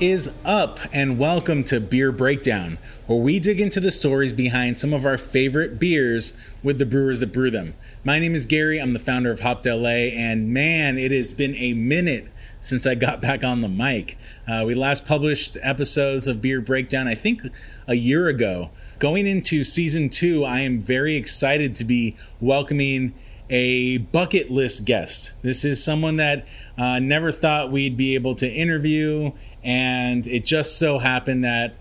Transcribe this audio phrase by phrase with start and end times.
[0.00, 4.92] Is up, and welcome to Beer Breakdown, where we dig into the stories behind some
[4.92, 7.74] of our favorite beers with the brewers that brew them.
[8.02, 11.54] My name is Gary, I'm the founder of Hopped LA, and man, it has been
[11.54, 12.26] a minute
[12.58, 14.18] since I got back on the mic.
[14.48, 17.42] Uh, we last published episodes of Beer Breakdown, I think,
[17.86, 18.70] a year ago.
[18.98, 23.14] Going into season two, I am very excited to be welcoming
[23.50, 25.34] a bucket list guest.
[25.42, 26.46] This is someone that
[26.78, 29.32] uh, never thought we'd be able to interview,
[29.64, 31.74] and it just so happened that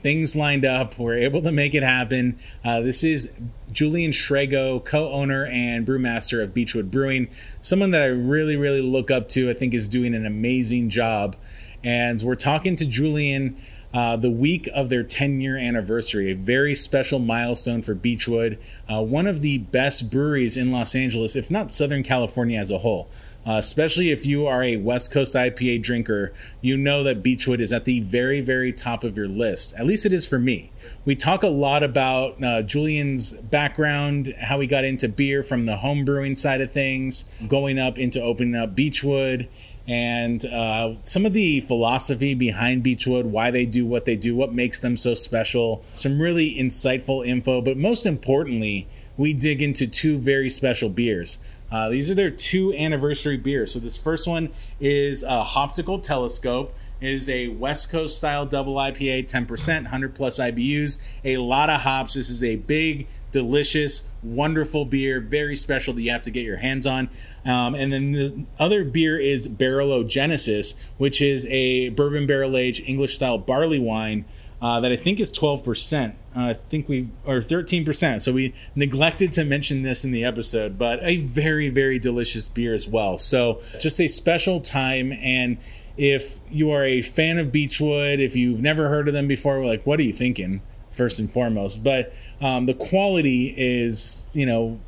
[0.00, 0.98] things lined up.
[0.98, 2.38] We're able to make it happen.
[2.64, 3.32] Uh, this is
[3.70, 7.28] Julian Shrago, co-owner and brewmaster of Beachwood Brewing,
[7.60, 9.48] someone that I really, really look up to.
[9.48, 11.36] I think is doing an amazing job,
[11.82, 13.56] and we're talking to Julian
[13.94, 18.58] uh, the week of their 10 year anniversary, a very special milestone for Beachwood,
[18.90, 22.78] uh, one of the best breweries in Los Angeles, if not Southern California as a
[22.78, 23.08] whole.
[23.44, 27.72] Uh, especially if you are a West Coast IPA drinker, you know that Beachwood is
[27.72, 29.74] at the very, very top of your list.
[29.74, 30.70] At least it is for me.
[31.04, 35.78] We talk a lot about uh, Julian's background, how he got into beer from the
[35.78, 39.48] home brewing side of things, going up into opening up Beachwood,
[39.88, 44.52] and uh, some of the philosophy behind Beachwood, why they do what they do, what
[44.52, 47.60] makes them so special, some really insightful info.
[47.60, 51.38] But most importantly, we dig into two very special beers.
[51.72, 53.72] Uh, these are their two anniversary beers.
[53.72, 56.74] So this first one is a Hoptical Telescope.
[57.00, 61.80] It is a West Coast style double IPA, 10%, 100 plus IBUs, a lot of
[61.80, 62.14] hops.
[62.14, 66.58] This is a big, delicious, wonderful beer, very special that you have to get your
[66.58, 67.08] hands on.
[67.44, 72.84] Um, and then the other beer is Barrel Genesis, which is a bourbon barrel aged
[72.86, 74.24] English style barley wine.
[74.60, 76.14] Uh, that I think is 12%.
[76.34, 78.22] Uh, I think we, are 13%.
[78.22, 82.74] So we neglected to mention this in the episode, but a very, very delicious beer
[82.74, 83.18] as well.
[83.18, 85.12] So just a special time.
[85.12, 85.58] And
[85.96, 89.84] if you are a fan of Beachwood, if you've never heard of them before, like,
[89.86, 90.62] what are you thinking?
[90.90, 94.78] First and foremost, but um, the quality is, you know,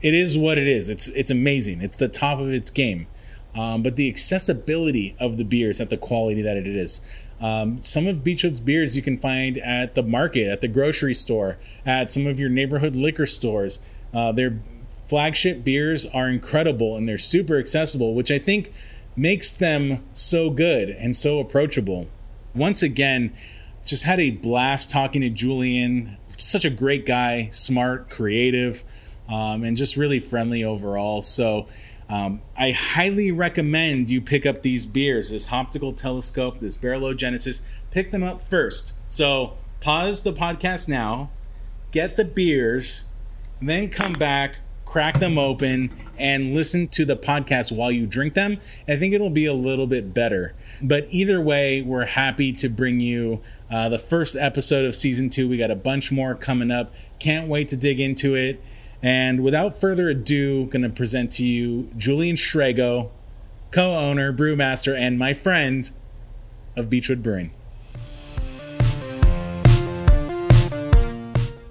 [0.00, 0.88] it is what it is.
[0.88, 1.82] It's it's amazing.
[1.82, 3.06] It's the top of its game.
[3.54, 7.00] Um, but the accessibility of the beers at the quality that it is.
[7.40, 11.58] Um, some of Beachwood's beers you can find at the market, at the grocery store,
[11.84, 13.80] at some of your neighborhood liquor stores.
[14.14, 14.58] Uh, their
[15.08, 18.72] flagship beers are incredible and they're super accessible, which I think
[19.14, 22.08] makes them so good and so approachable.
[22.54, 23.34] Once again,
[23.84, 26.16] just had a blast talking to Julian.
[26.38, 28.82] Such a great guy, smart, creative,
[29.28, 31.22] um, and just really friendly overall.
[31.22, 31.66] So,
[32.08, 37.62] um, I highly recommend you pick up these beers, this Hoptical Telescope, this Barrelogenesis.
[37.90, 38.92] Pick them up first.
[39.08, 41.30] So, pause the podcast now,
[41.90, 43.06] get the beers,
[43.60, 48.58] then come back, crack them open, and listen to the podcast while you drink them.
[48.88, 50.54] I think it'll be a little bit better.
[50.80, 53.40] But either way, we're happy to bring you
[53.70, 55.48] uh, the first episode of season two.
[55.48, 56.94] We got a bunch more coming up.
[57.18, 58.62] Can't wait to dig into it.
[59.06, 63.10] And without further ado, going to present to you Julian Shrago,
[63.70, 65.88] co owner, brewmaster, and my friend
[66.74, 67.52] of Beachwood Brewing.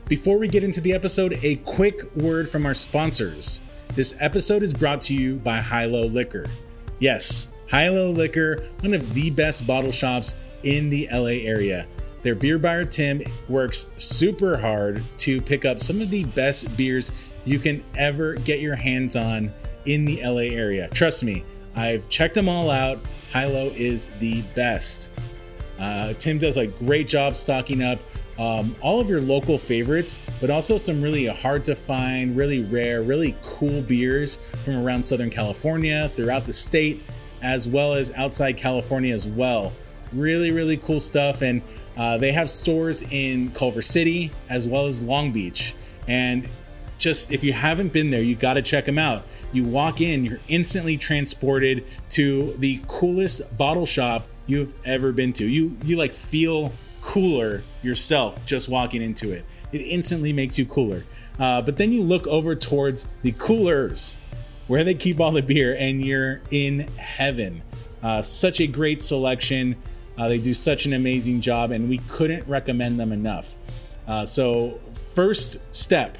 [0.07, 3.59] Before we get into the episode, a quick word from our sponsors.
[3.95, 6.45] This episode is brought to you by Hilo Liquor.
[6.99, 11.85] Yes, Hilo Liquor, one of the best bottle shops in the LA area.
[12.25, 17.11] Their beer buyer Tim works super hard to pick up some of the best beers
[17.45, 19.51] you can ever get your hands on
[19.85, 20.87] in the LA area.
[20.89, 21.43] Trust me,
[21.75, 22.97] I've checked them all out.
[23.31, 25.11] Hilo is the best.
[25.77, 27.99] Uh, Tim does a great job stocking up
[28.39, 33.03] um, all of your local favorites, but also some really hard to find, really rare,
[33.03, 37.03] really cool beers from around Southern California, throughout the state,
[37.43, 39.71] as well as outside California as well.
[40.11, 41.43] Really, really cool stuff.
[41.43, 41.61] And
[41.97, 45.75] uh, they have stores in Culver City as well as Long Beach.
[46.07, 46.47] And
[46.97, 49.25] just if you haven't been there, you got to check them out.
[49.51, 55.45] You walk in, you're instantly transported to the coolest bottle shop you've ever been to.
[55.45, 56.71] You you like feel
[57.01, 59.45] cooler yourself just walking into it.
[59.71, 61.03] It instantly makes you cooler.
[61.39, 64.17] Uh, but then you look over towards the coolers
[64.67, 67.61] where they keep all the beer, and you're in heaven.
[68.01, 69.75] Uh, such a great selection.
[70.17, 73.55] Uh, they do such an amazing job, and we couldn't recommend them enough.
[74.07, 74.79] Uh, so,
[75.13, 76.17] first step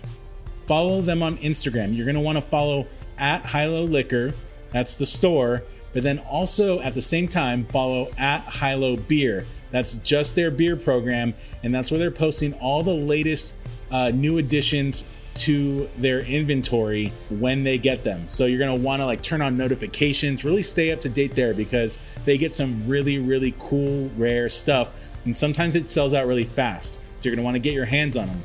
[0.65, 1.95] follow them on Instagram.
[1.95, 2.88] You're going to want to follow
[3.18, 4.33] at Hilo Liquor,
[4.71, 5.63] that's the store,
[5.94, 9.45] but then also at the same time, follow at Hilo Beer.
[9.71, 11.33] That's just their beer program,
[11.63, 13.56] and that's where they're posting all the latest
[13.92, 18.27] uh, new additions to their inventory when they get them.
[18.29, 21.35] So you're going to want to like turn on notifications, really stay up to date
[21.35, 24.93] there because they get some really, really cool, rare stuff.
[25.25, 26.99] And sometimes it sells out really fast.
[27.17, 28.43] So you're going to want to get your hands on them.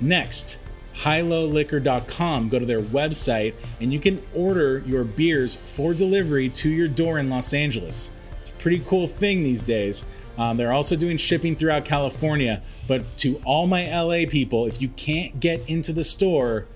[0.00, 0.58] Next,
[0.96, 2.48] hiloliquor.com.
[2.48, 7.18] Go to their website and you can order your beers for delivery to your door
[7.18, 8.10] in Los Angeles.
[8.40, 10.04] It's a pretty cool thing these days.
[10.38, 12.62] Um, they're also doing shipping throughout California.
[12.86, 16.66] But to all my LA people, if you can't get into the store,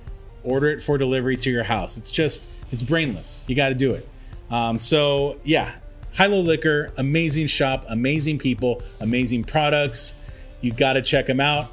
[0.42, 1.96] order it for delivery to your house.
[1.96, 3.44] It's just, it's brainless.
[3.46, 4.08] You got to do it.
[4.50, 5.72] Um, so, yeah,
[6.12, 10.14] Hilo Liquor, amazing shop, amazing people, amazing products.
[10.60, 11.68] You got to check them out.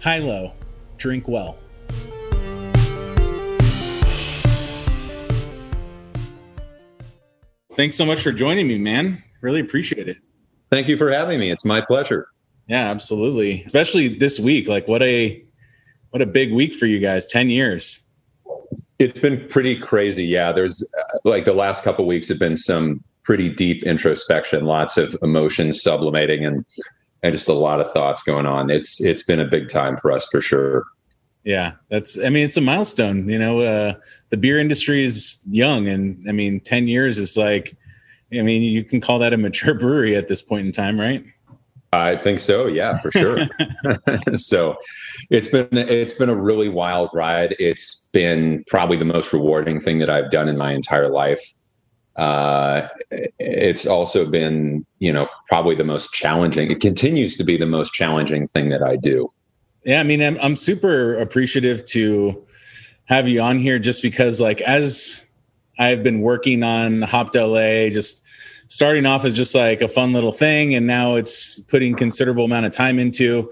[0.00, 0.52] Hilo,
[0.96, 1.56] drink well.
[7.72, 9.22] Thanks so much for joining me, man.
[9.40, 10.16] Really appreciate it.
[10.70, 11.50] Thank you for having me.
[11.50, 12.28] It's my pleasure.
[12.68, 13.62] Yeah, absolutely.
[13.64, 14.68] Especially this week.
[14.68, 15.42] Like what a
[16.10, 17.26] what a big week for you guys.
[17.26, 18.02] 10 years.
[18.98, 20.24] It's been pretty crazy.
[20.24, 24.96] Yeah, there's uh, like the last couple weeks have been some pretty deep introspection, lots
[24.96, 26.64] of emotions sublimating and
[27.22, 28.70] and just a lot of thoughts going on.
[28.70, 30.84] It's it's been a big time for us for sure.
[31.44, 33.94] Yeah, that's I mean it's a milestone, you know, uh
[34.30, 37.76] the beer industry is young and I mean 10 years is like
[38.32, 41.24] I mean, you can call that a mature brewery at this point in time, right?
[41.92, 42.66] I think so.
[42.66, 43.46] Yeah, for sure.
[44.36, 44.76] so
[45.30, 47.56] it's been it's been a really wild ride.
[47.58, 51.40] It's been probably the most rewarding thing that I've done in my entire life.
[52.16, 52.88] Uh,
[53.38, 56.70] it's also been, you know, probably the most challenging.
[56.70, 59.30] It continues to be the most challenging thing that I do.
[59.84, 62.44] Yeah, I mean, I'm I'm super appreciative to
[63.04, 65.24] have you on here just because, like, as
[65.78, 68.24] I've been working on Hopped LA, just
[68.68, 72.66] starting off as just like a fun little thing, and now it's putting considerable amount
[72.66, 73.50] of time into.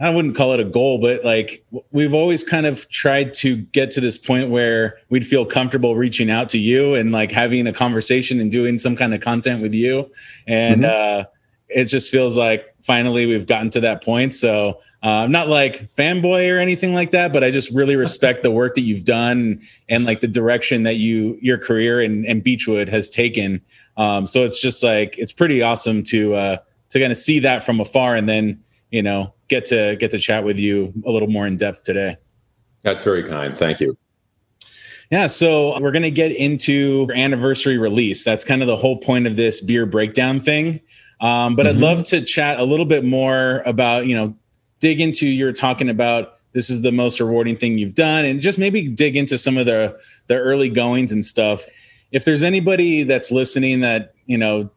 [0.00, 3.90] I wouldn't call it a goal, but like we've always kind of tried to get
[3.92, 7.72] to this point where we'd feel comfortable reaching out to you and like having a
[7.72, 10.08] conversation and doing some kind of content with you.
[10.46, 11.20] And mm-hmm.
[11.20, 11.24] uh,
[11.68, 14.34] it just feels like finally we've gotten to that point.
[14.34, 18.42] So uh, I'm not like fanboy or anything like that, but I just really respect
[18.42, 22.42] the work that you've done and like the direction that you your career and, and
[22.42, 23.60] Beachwood has taken.
[23.96, 26.56] Um, so it's just like it's pretty awesome to uh,
[26.90, 28.60] to kind of see that from afar and then
[28.90, 32.16] you know get to get to chat with you a little more in depth today.
[32.82, 33.56] That's very kind.
[33.56, 33.96] Thank you.
[35.10, 38.24] Yeah, so we're going to get into anniversary release.
[38.24, 40.80] That's kind of the whole point of this beer breakdown thing.
[41.20, 41.76] Um, but mm-hmm.
[41.78, 44.36] I'd love to chat a little bit more about, you know,
[44.80, 48.58] dig into you're talking about this is the most rewarding thing you've done and just
[48.58, 51.66] maybe dig into some of the the early goings and stuff.
[52.10, 54.70] If there's anybody that's listening that you know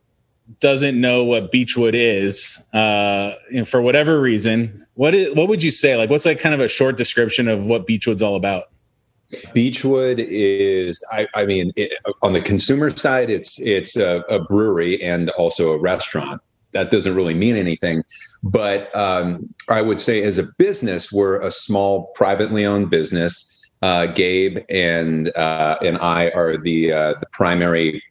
[0.59, 5.63] doesn't know what Beachwood is uh you know, for whatever reason what is what would
[5.63, 5.95] you say?
[5.95, 8.65] Like what's like kind of a short description of what Beachwood's all about?
[9.55, 15.01] Beachwood is, I, I mean, it, on the consumer side, it's it's a, a, brewery
[15.01, 16.41] and also a restaurant
[16.73, 18.03] that doesn't really mean anything.
[18.43, 23.47] But um, I would say, as a business, we're a small, privately owned business.
[23.81, 28.03] Uh, Gabe and uh, and I are the uh, the primary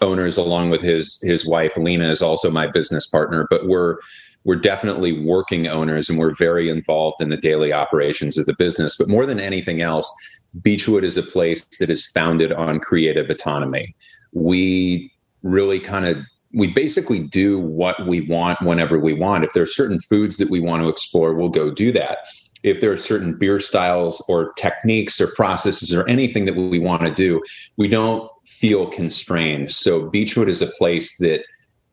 [0.00, 3.46] owners, along with his his wife Lena is also my business partner.
[3.50, 3.98] But we're
[4.44, 8.96] we're definitely working owners, and we're very involved in the daily operations of the business.
[8.96, 10.12] But more than anything else,
[10.60, 13.94] Beachwood is a place that is founded on creative autonomy.
[14.32, 15.10] We
[15.42, 16.18] really kind of
[16.54, 19.44] we basically do what we want whenever we want.
[19.44, 22.18] If there are certain foods that we want to explore, we'll go do that.
[22.62, 27.02] If there are certain beer styles or techniques or processes or anything that we want
[27.02, 27.42] to do,
[27.76, 29.70] we don't feel constrained.
[29.70, 31.44] So Beachwood is a place that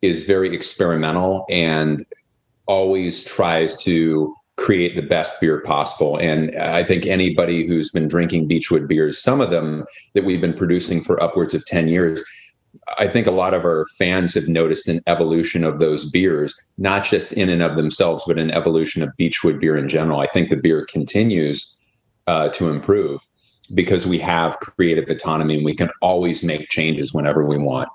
[0.01, 2.05] is very experimental and
[2.67, 6.17] always tries to create the best beer possible.
[6.17, 10.53] And I think anybody who's been drinking Beachwood beers, some of them that we've been
[10.53, 12.23] producing for upwards of 10 years,
[12.97, 17.03] I think a lot of our fans have noticed an evolution of those beers, not
[17.03, 20.19] just in and of themselves, but an evolution of Beachwood beer in general.
[20.19, 21.77] I think the beer continues
[22.27, 23.21] uh, to improve
[23.73, 27.89] because we have creative autonomy and we can always make changes whenever we want.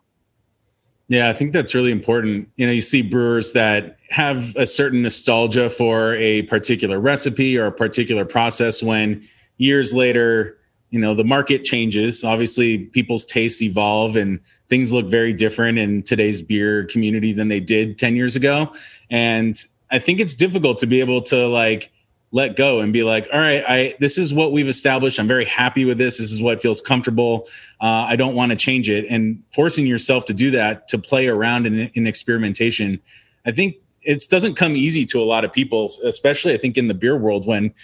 [1.08, 2.48] Yeah, I think that's really important.
[2.56, 7.66] You know, you see brewers that have a certain nostalgia for a particular recipe or
[7.66, 9.22] a particular process when
[9.58, 10.58] years later
[10.96, 12.24] you know the market changes.
[12.24, 17.60] Obviously people's tastes evolve and things look very different in today's beer community than they
[17.60, 18.72] did 10 years ago.
[19.10, 21.92] And i think it's difficult to be able to like
[22.32, 25.20] let go and be like all right i this is what we've established.
[25.20, 26.16] I'm very happy with this.
[26.16, 27.46] This is what feels comfortable.
[27.82, 29.04] Uh, i don't want to change it.
[29.10, 33.00] And forcing yourself to do that to play around in, in experimentation
[33.44, 36.86] i think it doesn't come easy to a lot of people, especially I think in
[36.88, 37.74] the beer world when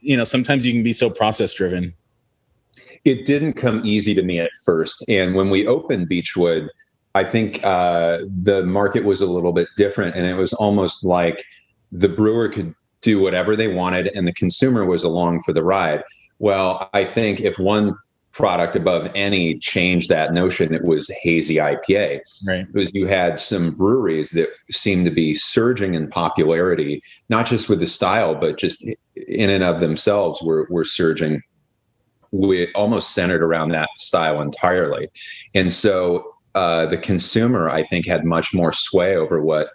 [0.00, 1.94] you know sometimes you can be so process driven.
[3.04, 6.68] It didn't come easy to me at first, and when we opened Beachwood,
[7.14, 11.44] I think uh, the market was a little bit different, and it was almost like
[11.90, 16.04] the brewer could do whatever they wanted, and the consumer was along for the ride.
[16.38, 17.96] Well, I think if one
[18.32, 22.20] product above any changed that notion, it was hazy IPA.
[22.46, 22.66] Right.
[22.72, 27.80] Because you had some breweries that seemed to be surging in popularity, not just with
[27.80, 28.84] the style, but just
[29.28, 31.42] in and of themselves were, were surging
[32.32, 35.08] with almost centered around that style entirely.
[35.54, 39.70] And so uh, the consumer, I think, had much more sway over what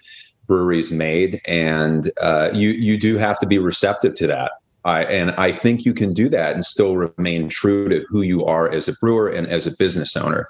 [0.47, 4.51] breweries made, and uh, you you do have to be receptive to that.
[4.83, 8.45] I, and I think you can do that and still remain true to who you
[8.45, 10.45] are as a brewer and as a business owner.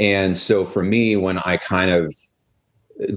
[0.00, 2.12] And so for me, when I kind of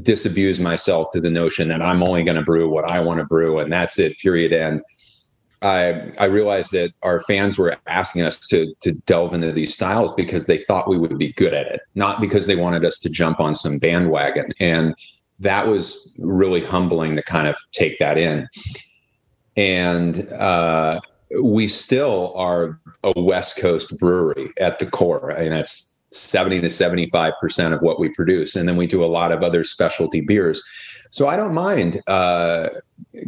[0.04, 3.26] disabuse myself to the notion that I'm only going to brew what I want to
[3.26, 4.82] brew and that's it, period end.
[5.64, 10.12] I I realized that our fans were asking us to to delve into these styles
[10.14, 13.10] because they thought we would be good at it, not because they wanted us to
[13.10, 14.48] jump on some bandwagon.
[14.60, 14.94] And
[15.40, 18.48] that was really humbling to kind of take that in.
[19.56, 21.00] And uh,
[21.42, 27.34] we still are a West Coast brewery at the core, and that's 70 to 75
[27.40, 30.62] percent of what we produce, and then we do a lot of other specialty beers.
[31.10, 32.70] So I don't mind uh,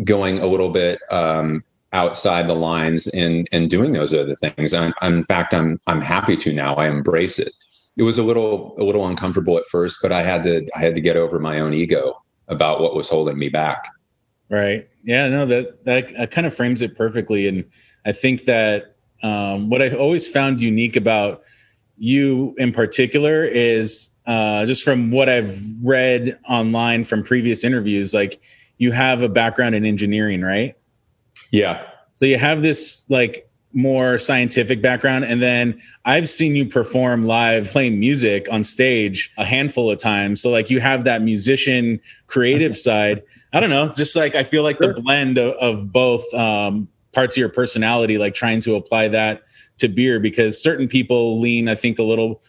[0.03, 1.61] going a little bit um,
[1.95, 4.73] outside the lines and and doing those other things.
[4.73, 6.75] I'm, I'm, in fact I'm I'm happy to now.
[6.75, 7.53] I embrace it.
[7.97, 10.93] It was a little a little uncomfortable at first, but I had to I had
[10.95, 13.89] to get over my own ego about what was holding me back.
[14.49, 14.87] Right.
[15.03, 15.29] Yeah.
[15.29, 15.45] No.
[15.45, 17.63] That that, kind of frames it perfectly, and
[18.05, 21.43] I think that um, what I've always found unique about
[21.97, 28.41] you in particular is uh, just from what I've read online from previous interviews, like
[28.77, 30.75] you have a background in engineering, right?
[31.55, 31.87] Yeah.
[32.15, 37.69] So you have this like more scientific background and then I've seen you perform live
[37.69, 40.41] playing music on stage a handful of times.
[40.41, 43.23] So like you have that musician creative side.
[43.53, 44.93] I don't know, just like I feel like sure.
[44.93, 49.43] the blend of, of both um, parts of your personality like trying to apply that
[49.77, 52.41] to beer because certain people lean I think a little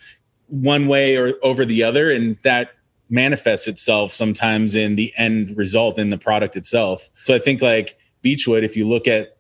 [0.48, 2.70] one way or over the other and that
[3.08, 7.08] manifests itself sometimes in the end result in the product itself.
[7.22, 9.36] So I think like Beachwood, if you look at,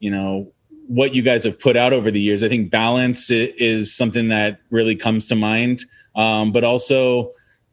[0.00, 0.52] you know,
[0.86, 4.60] what you guys have put out over the years, I think balance is something that
[4.70, 5.84] really comes to mind.
[6.14, 7.30] Um, but also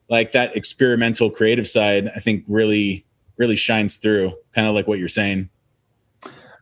[0.09, 3.05] like that experimental creative side, I think really,
[3.37, 5.49] really shines through kind of like what you're saying.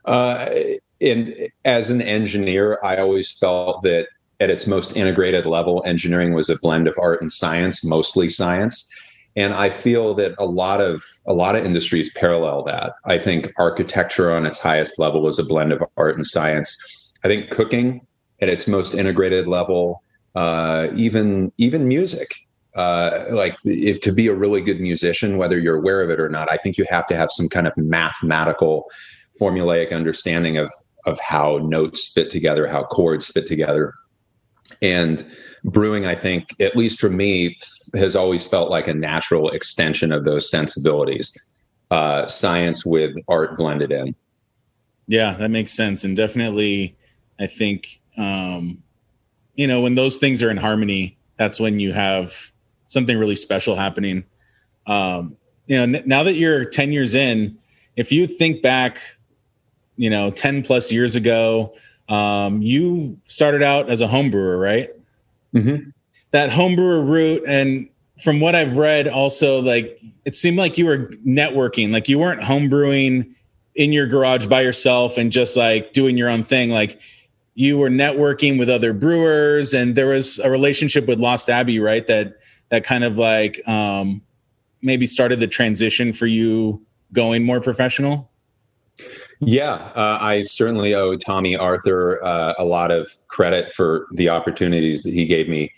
[0.04, 0.50] Uh,
[1.00, 4.08] and as an engineer, I always felt that
[4.40, 8.92] at its most integrated level, engineering was a blend of art and science, mostly science
[9.36, 12.94] and i feel that a lot of a lot of industries parallel that.
[13.04, 17.12] I think architecture on its highest level is a blend of art and science.
[17.24, 18.06] I think cooking
[18.40, 20.02] at its most integrated level
[20.34, 22.34] uh, even even music.
[22.76, 26.28] Uh, like if to be a really good musician whether you're aware of it or
[26.28, 28.88] not i think you have to have some kind of mathematical
[29.40, 30.70] formulaic understanding of
[31.04, 33.92] of how notes fit together how chords fit together
[34.82, 35.24] and
[35.64, 37.56] brewing, I think, at least for me,
[37.94, 41.36] has always felt like a natural extension of those sensibilities.
[41.90, 44.14] Uh, science with art blended in.
[45.08, 46.96] Yeah, that makes sense, and definitely,
[47.40, 48.80] I think, um,
[49.56, 52.52] you know, when those things are in harmony, that's when you have
[52.86, 54.24] something really special happening.
[54.86, 55.36] Um,
[55.66, 57.58] you know, n- now that you're 10 years in,
[57.96, 59.00] if you think back,
[59.96, 61.74] you know, 10 plus years ago,
[62.10, 64.90] um, you started out as a home brewer, right?
[65.54, 65.90] Mm-hmm.
[66.32, 67.88] That homebrewer route, and
[68.22, 72.42] from what I've read, also like it seemed like you were networking, like you weren't
[72.42, 73.34] homebrewing
[73.74, 76.70] in your garage by yourself and just like doing your own thing.
[76.70, 77.00] Like
[77.54, 82.06] you were networking with other brewers, and there was a relationship with Lost Abbey, right?
[82.06, 82.38] That
[82.70, 84.22] that kind of like um,
[84.82, 88.29] maybe started the transition for you going more professional.
[89.40, 95.02] Yeah, uh, I certainly owe Tomme Arthur uh, a lot of credit for the opportunities
[95.02, 95.72] that he gave me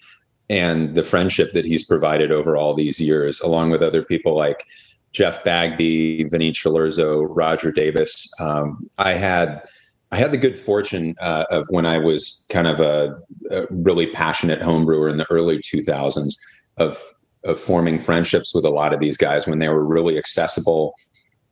[0.51, 4.67] and the friendship that he's provided over all these years, along with other people like
[5.13, 8.29] Jeff Bagby, Vinny Cilurzo, Roger Davis.
[8.41, 9.63] Um, I had
[10.11, 13.17] I had the good fortune uh, of when I was kind of a,
[13.51, 16.35] a really passionate homebrewer in the early 2000s
[16.79, 17.01] of
[17.45, 20.95] of forming friendships with a lot of these guys when they were really accessible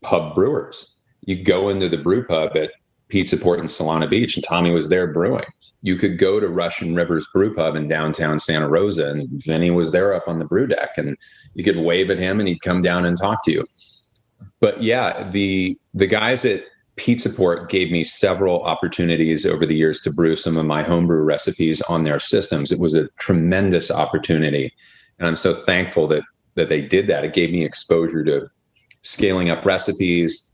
[0.02, 2.72] pub brewers you go into the brew pub at
[3.08, 5.44] Pizza Port in Solana Beach, and Tomme was there brewing.
[5.82, 9.92] You could go to Russian Rivers Brew Pub in downtown Santa Rosa, and Vinny was
[9.92, 11.16] there up on the brew deck, and
[11.54, 13.66] you could wave at him, and he'd come down and talk to you.
[14.60, 16.64] but yeah, the the guys at
[16.96, 21.22] Pizza Port gave me several opportunities over the years to brew some of my homebrew
[21.22, 22.70] recipes on their systems.
[22.70, 24.70] It was a tremendous opportunity,
[25.18, 26.22] and I'm so thankful that
[26.56, 27.24] that they did that.
[27.24, 28.50] It gave me exposure to
[29.02, 30.49] scaling up recipes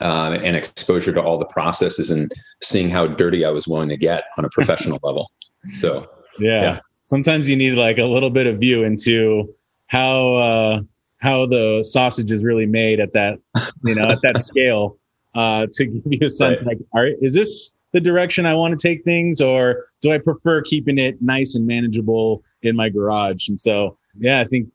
[0.00, 2.30] um, and exposure to all the processes and
[2.62, 5.30] seeing how dirty I was willing to get on a professional level.
[5.74, 6.62] So yeah.
[6.62, 6.80] yeah.
[7.04, 9.54] sometimes you need like a little bit of view into
[9.86, 10.80] how uh,
[11.18, 13.38] how the sausage is really made at that
[13.84, 14.98] you know at that scale
[15.34, 16.66] uh, to give you a sense right.
[16.66, 20.18] like, all right, is this the direction I want to take things, or do I
[20.18, 23.48] prefer keeping it nice and manageable in my garage?
[23.48, 24.68] And so, yeah, I think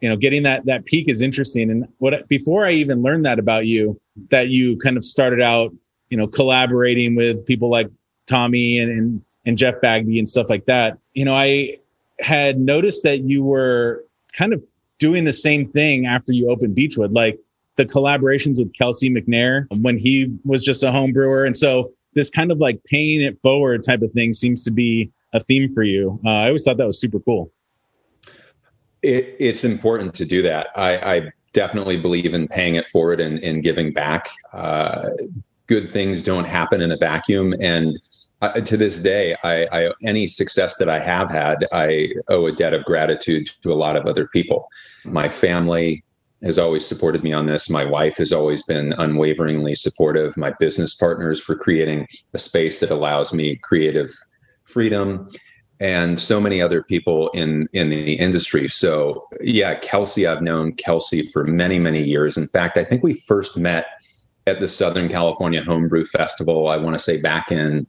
[0.00, 1.70] you know, getting that that peak is interesting.
[1.70, 3.98] And what before I even learned that about you,
[4.30, 5.72] that you kind of started out,
[6.10, 7.88] you know, collaborating with people like
[8.26, 10.98] Tomme and and, and Jeff Bagby and stuff like that.
[11.14, 11.78] You know, I
[12.20, 14.62] had noticed that you were kind of
[14.98, 17.12] doing the same thing after you opened Beachwood.
[17.12, 17.38] Like
[17.76, 21.44] the collaborations with Kelsey McNair when he was just a home brewer.
[21.44, 25.10] And so this kind of like paying it forward type of thing seems to be
[25.32, 26.20] a theme for you.
[26.24, 27.50] Uh, I always thought that was super cool.
[29.02, 30.68] It, it's important to do that.
[30.76, 34.28] I, I, definitely believe in paying it forward and, and giving back.
[34.52, 35.10] Uh,
[35.66, 37.54] good things don't happen in a vacuum.
[37.60, 37.98] And
[38.40, 42.52] uh, to this day, I, I, any success that I have had, I owe a
[42.52, 44.68] debt of gratitude to a lot of other people.
[45.04, 46.02] My family,
[46.42, 47.70] has always supported me on this.
[47.70, 50.36] My wife has always been unwaveringly supportive.
[50.36, 54.10] My business partners for creating a space that allows me creative
[54.64, 55.30] freedom
[55.82, 58.68] and so many other people in in the industry.
[58.68, 62.38] So yeah, Kelsey, I've known Kelsey for many many years.
[62.38, 63.86] In fact, I think we first met
[64.46, 66.68] at the Southern California Homebrew Festival.
[66.68, 67.86] I want to say back in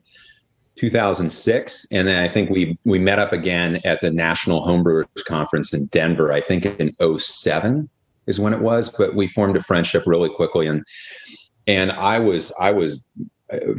[0.78, 5.72] 2006, and then I think we we met up again at the National Homebrewers Conference
[5.72, 6.34] in Denver.
[6.34, 7.88] I think in 07
[8.26, 10.66] is when it was, but we formed a friendship really quickly.
[10.66, 10.84] And
[11.68, 13.06] and I was I was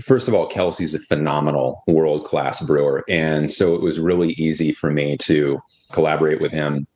[0.01, 4.73] first of all, Kelsey's a phenomenal world class brewer, and so it was really easy
[4.73, 5.61] for me to
[5.93, 6.87] collaborate with him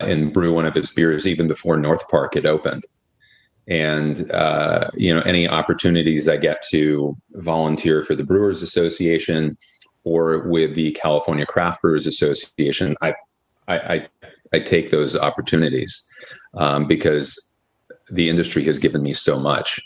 [0.00, 2.84] and brew one of his beers even before North Park had opened.
[3.66, 9.56] And uh, you know, any opportunities I get to volunteer for the Brewers Association
[10.04, 13.14] or with the California Craft Brewers Association, I
[13.68, 14.08] I, I,
[14.52, 16.06] I take those opportunities
[16.54, 17.56] um, because
[18.10, 19.80] the industry has given me so much.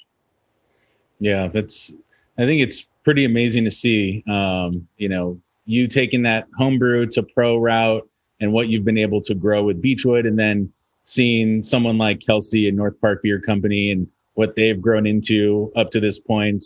[1.20, 1.92] Yeah, that's.
[2.38, 4.22] I think it's pretty amazing to see.
[4.28, 8.08] Um, you know, you taking that homebrew to pro route
[8.40, 10.72] and what you've been able to grow with Beachwood, and then
[11.04, 15.90] seeing someone like Kelsey and North Park Beer Company and what they've grown into up
[15.90, 16.62] to this point.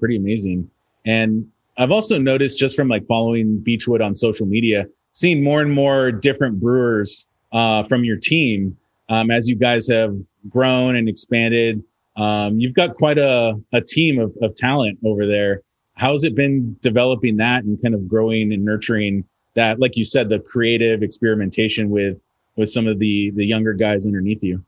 [0.00, 0.68] Pretty amazing.
[1.04, 5.70] And I've also noticed just from like following Beachwood on social media, seeing more and
[5.70, 8.76] more different brewers uh, from your team
[9.08, 10.16] um, as you guys have
[10.48, 11.84] grown and expanded.
[12.16, 15.62] Um, you've got quite a, a team of, of talent over there.
[15.94, 20.28] How's it been developing that and kind of growing and nurturing that, like you said,
[20.28, 22.18] the creative experimentation with
[22.56, 24.62] with some of the the younger guys underneath you?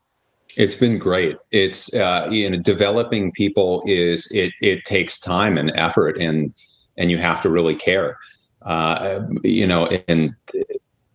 [0.57, 1.37] It's been great.
[1.50, 6.54] It's uh, you know developing people is it it takes time and effort and
[6.96, 8.18] and you have to really care.
[8.62, 10.35] Uh, you know, and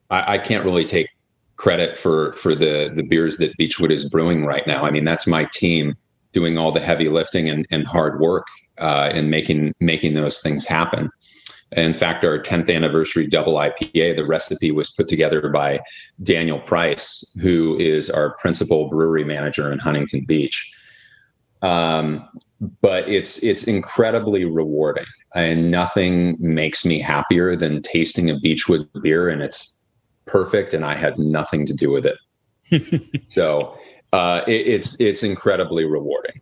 [0.10, 1.10] I, I can't really take
[1.56, 4.84] credit for for the the beers that Beachwood is brewing right now.
[4.84, 5.96] I mean, that's my team
[6.32, 10.66] doing all the heavy lifting and, and hard work uh, and making making those things
[10.66, 11.10] happen.
[11.74, 15.80] In fact, our 10th anniversary double IPA, the recipe was put together by
[16.24, 20.72] Daniel Price, who is our principal brewery manager in Huntington Beach.
[21.62, 22.28] Um,
[22.82, 29.30] but it's it's incredibly rewarding, and nothing makes me happier than tasting a Beachwood beer
[29.30, 29.80] and it's
[30.30, 32.18] perfect and I had nothing to do with it.
[33.30, 33.78] so
[34.14, 36.42] uh, it, it's it's incredibly rewarding.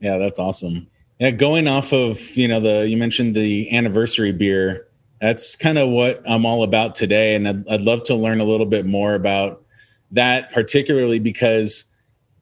[0.00, 0.86] Yeah, that's awesome.
[1.18, 4.88] Yeah, going off of you know the you mentioned the anniversary beer.
[5.20, 8.44] That's kind of what I'm all about today, and I'd, I'd love to learn a
[8.44, 9.62] little bit more about
[10.10, 11.84] that, particularly because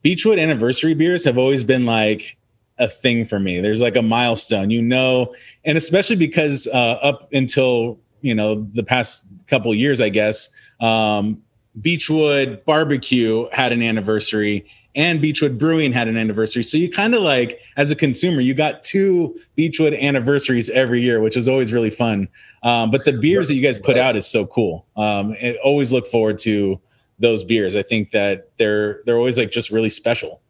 [0.05, 2.37] Beachwood anniversary beers have always been like
[2.79, 3.61] a thing for me.
[3.61, 8.83] There's like a milestone, you know, and especially because uh, up until you know the
[8.83, 10.49] past couple years, I guess.
[10.81, 11.43] Um,
[11.81, 16.63] Beachwood Barbecue had an anniversary and Beachwood Brewing had an anniversary.
[16.63, 21.21] So you kind of like, as a consumer, you got two Beachwood anniversaries every year,
[21.21, 22.29] which was always really fun.
[22.63, 24.87] Um, but the beers that you guys put out is so cool.
[24.97, 26.81] Um, always look forward to
[27.19, 27.75] those beers.
[27.77, 30.41] I think that they're they're always like just really special.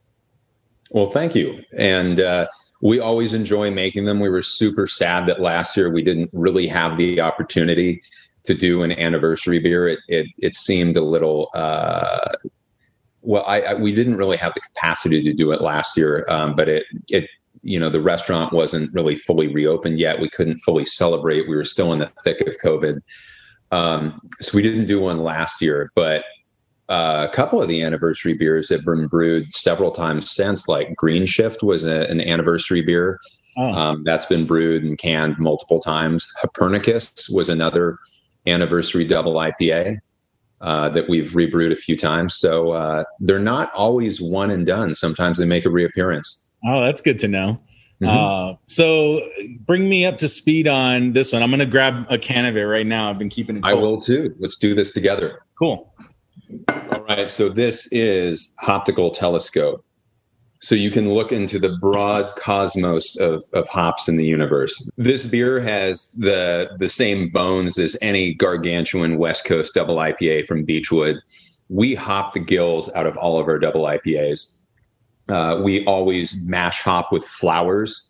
[0.90, 1.62] Well, thank you.
[1.76, 2.48] And uh,
[2.82, 4.20] we always enjoy making them.
[4.20, 8.02] We were super sad that last year we didn't really have the opportunity
[8.44, 9.88] to do an anniversary beer.
[9.88, 12.32] It it, it seemed a little uh,
[13.22, 16.54] well, I, I, we didn't really have the capacity to do it last year, um,
[16.54, 17.28] but it it
[17.62, 20.20] you know the restaurant wasn't really fully reopened yet.
[20.20, 21.48] We couldn't fully celebrate.
[21.48, 23.00] We were still in the thick of COVID,
[23.70, 25.92] um, so we didn't do one last year.
[25.94, 26.24] But
[26.88, 30.66] uh, a couple of the anniversary beers have been brewed several times since.
[30.66, 33.20] Like Green Shift was a, an anniversary beer.
[33.56, 33.70] Oh.
[33.70, 36.26] Um, that's been brewed and canned multiple times.
[36.40, 37.98] Copernicus was another
[38.46, 39.98] anniversary double IPA
[40.60, 42.36] uh, that we've rebrewed a few times.
[42.36, 44.94] So uh, they're not always one and done.
[44.94, 46.50] Sometimes they make a reappearance.
[46.64, 47.60] Oh, that's good to know.
[48.00, 48.08] Mm-hmm.
[48.08, 49.20] Uh, so
[49.60, 51.42] bring me up to speed on this one.
[51.42, 53.10] I'm going to grab a can of it right now.
[53.10, 53.62] I've been keeping it.
[53.62, 53.72] Cold.
[53.72, 54.34] I will too.
[54.38, 55.42] Let's do this together.
[55.58, 55.92] Cool.
[56.68, 57.28] All right.
[57.28, 59.84] So this is Hoptical Telescope
[60.62, 64.88] so you can look into the broad cosmos of, of hops in the universe.
[64.96, 70.64] This beer has the the same bones as any gargantuan West Coast double IPA from
[70.64, 71.20] Beachwood.
[71.68, 74.66] We hop the gills out of all of our double IPAs.
[75.28, 78.08] Uh, we always mash hop with flowers.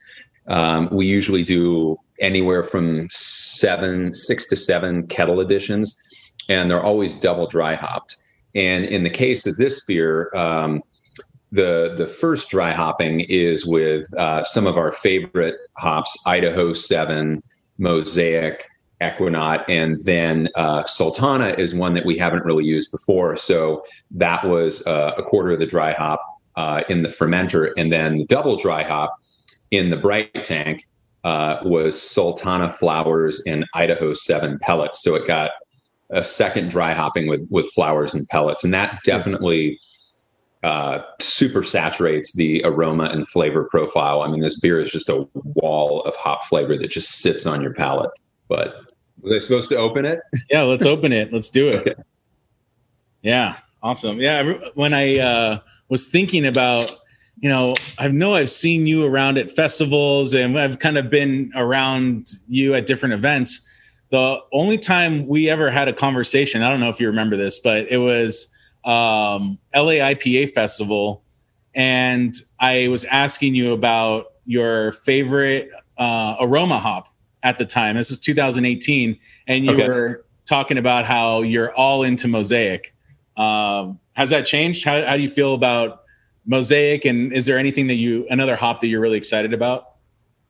[0.49, 5.97] Um, we usually do anywhere from seven, six to seven kettle additions,
[6.49, 8.17] and they're always double dry hopped.
[8.55, 10.83] And in the case of this beer, um,
[11.53, 17.43] the the first dry hopping is with uh, some of our favorite hops: Idaho Seven,
[17.79, 18.67] Mosaic,
[19.03, 23.37] Ekuanot, and then uh, Sultana is one that we haven't really used before.
[23.37, 26.21] So that was uh, a quarter of the dry hop
[26.57, 29.15] uh, in the fermenter, and then the double dry hop
[29.71, 30.87] in the bright tank
[31.25, 35.03] uh, was Sultana flowers and Idaho Seven pellets.
[35.03, 35.51] So it got
[36.09, 39.79] a second dry hopping with with flowers and pellets, and that definitely
[40.63, 44.23] uh, super saturates the aroma and flavor profile.
[44.23, 47.63] I mean, this beer is just a wall of hop flavor that just sits on
[47.63, 48.11] your palate.
[48.49, 48.77] But
[49.21, 50.21] were they supposed to open it?
[50.51, 51.33] Yeah, let's open it.
[51.33, 51.81] Let's do it.
[51.81, 51.95] Okay.
[53.23, 54.21] Yeah, awesome.
[54.21, 56.91] Yeah, when I uh, was thinking about,
[57.41, 61.51] you know, I know I've seen you around at festivals and I've kind of been
[61.55, 63.67] around you at different events.
[64.11, 67.59] The only time we ever had a conversation, I don't know if you remember this,
[67.59, 68.52] but it was
[68.85, 71.23] um, LA IPA Festival,
[71.75, 77.09] and I was asking you about your favorite uh, aroma hop
[77.43, 77.97] at the time.
[77.97, 79.89] This is 2018, and you okay.
[79.89, 82.95] were talking about how you're all into Mosaic.
[83.37, 84.85] Um, has that changed?
[84.85, 86.03] How, how do you feel about
[86.45, 87.05] Mosaic?
[87.05, 89.92] And is there anything that you another hop that you're really excited about?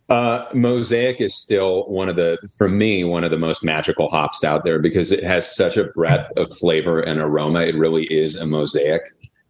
[0.08, 4.44] Uh, Mosaic is still one of the, for me, one of the most magical hops
[4.44, 7.60] out there because it has such a breadth of flavor and aroma.
[7.60, 9.02] It really is a mosaic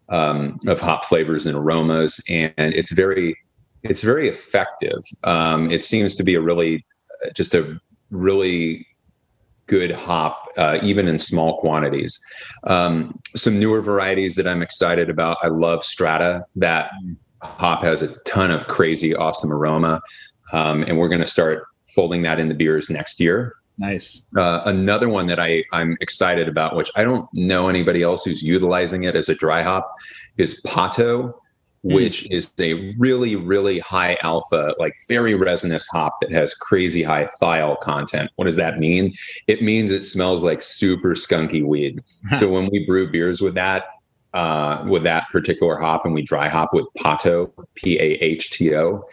[0.09, 3.37] um, of hop flavors and aromas, and it's very,
[3.83, 5.03] it's very effective.
[5.25, 6.85] Um, it seems to be a really,
[7.35, 8.87] just a really
[9.67, 12.21] good hop, uh, even in small quantities.
[12.65, 15.39] Um, some newer varieties that I'm excited about.
[15.43, 16.45] I love Strata.
[16.57, 16.91] That
[17.41, 20.03] hop has a ton of crazy, awesome aroma.
[20.53, 23.55] Um, and we're going to start folding that into beers next year.
[23.79, 24.23] Nice.
[24.37, 28.43] Uh, another one that I I'm excited about, which I don't know anybody else who's
[28.43, 29.93] utilizing it as a dry hop,
[30.37, 31.33] is Pahto, mm.
[31.83, 37.27] which is a really really high alpha, like very resinous hop that has crazy high
[37.41, 38.31] thiol content.
[38.37, 39.15] What does that mean?
[39.47, 42.01] It means it smells like super skunky weed.
[42.39, 43.85] so when we brew beers with that,
[44.35, 48.75] uh, with that particular hop and we dry hop with Pahto, P A H T
[48.75, 49.05] O,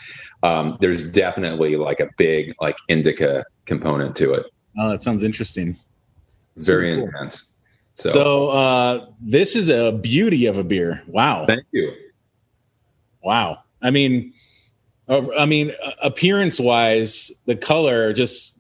[0.43, 4.45] um, there's definitely like a big like indica component to it.
[4.77, 5.77] Oh, that sounds interesting.
[6.58, 7.05] Very cool.
[7.05, 7.53] intense.
[7.95, 11.03] So, so uh, this is a beauty of a beer.
[11.08, 11.45] Wow.
[11.45, 11.91] Thank you.
[13.21, 13.60] Wow.
[13.82, 14.34] I mean,
[15.10, 18.58] uh, I mean, appearance wise, the color just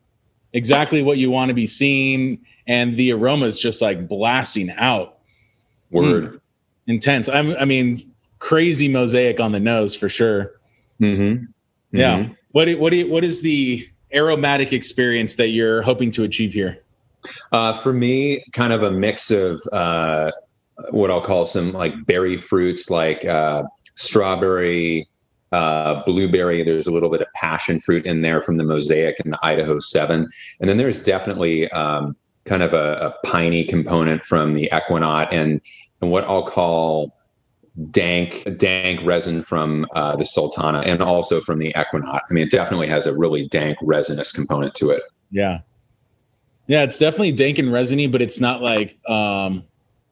[0.51, 5.19] exactly what you want to be seeing, and the aroma is just like blasting out.
[5.91, 6.33] Word.
[6.33, 6.41] Mm.
[6.89, 7.29] Intense.
[7.29, 8.01] I'm, I mean,
[8.39, 10.59] crazy mosaic on the nose for sure.
[10.99, 11.45] Mm-hmm.
[11.91, 12.17] Yeah.
[12.17, 12.33] Mm-hmm.
[12.51, 16.81] What what what is the aromatic experience that you're hoping to achieve here?
[17.51, 20.31] Uh, for me, kind of a mix of uh,
[20.89, 23.63] what I'll call some like berry fruits, like uh,
[23.95, 25.07] strawberry,
[25.51, 26.63] uh, blueberry.
[26.63, 29.79] There's a little bit of passion fruit in there from the Mosaic and the Idaho
[29.79, 30.27] Seven,
[30.59, 35.61] and then there's definitely um, kind of a, a piney component from the Ekuanot and
[36.01, 37.15] and what I'll call
[37.91, 42.51] dank dank resin from uh, the sultana and also from the Ekuanot i mean it
[42.51, 45.03] definitely has a really dank resinous component to it.
[45.31, 45.59] Yeah.
[46.67, 49.63] Yeah it's definitely dank and resiny but it's not like um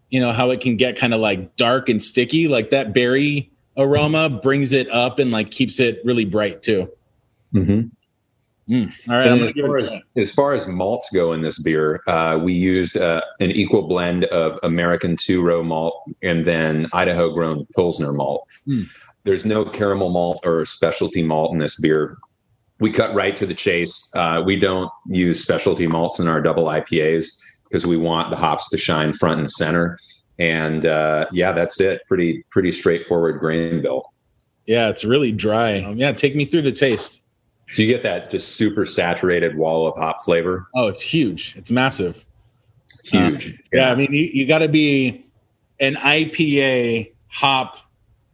[0.09, 2.47] you know how it can get kind of like dark and sticky.
[2.47, 6.91] Like that berry aroma brings it up and like keeps it really bright too.
[7.53, 7.87] Mm-hmm.
[8.69, 8.91] Mm.
[9.09, 9.27] All right.
[9.27, 13.21] As far as, as far, as, malts go in this beer, uh, we used uh,
[13.39, 18.47] an equal blend of American two row malt and then Idaho grown Pilsner malt.
[18.67, 18.85] Mm.
[19.23, 22.17] There's no caramel malt or specialty malt in this beer.
[22.79, 24.11] We cut right to the chase.
[24.15, 27.25] Uh, we don't use specialty malts in our double IPAs
[27.63, 29.97] because we want the hops to shine front and center.
[30.39, 32.01] And uh, yeah, that's it.
[32.07, 34.13] Pretty pretty straightforward grain bill.
[34.65, 35.81] Yeah, it's really dry.
[35.81, 37.21] Um, yeah, take me through the taste.
[37.69, 40.67] So you get that just super saturated wall of hop flavor.
[40.73, 41.55] Oh, it's huge.
[41.57, 42.25] It's massive.
[43.03, 43.47] Huge.
[43.47, 43.79] Uh, yeah.
[43.79, 43.91] yeah.
[43.91, 45.25] I mean, you, you got to be
[45.79, 47.77] an IPA hop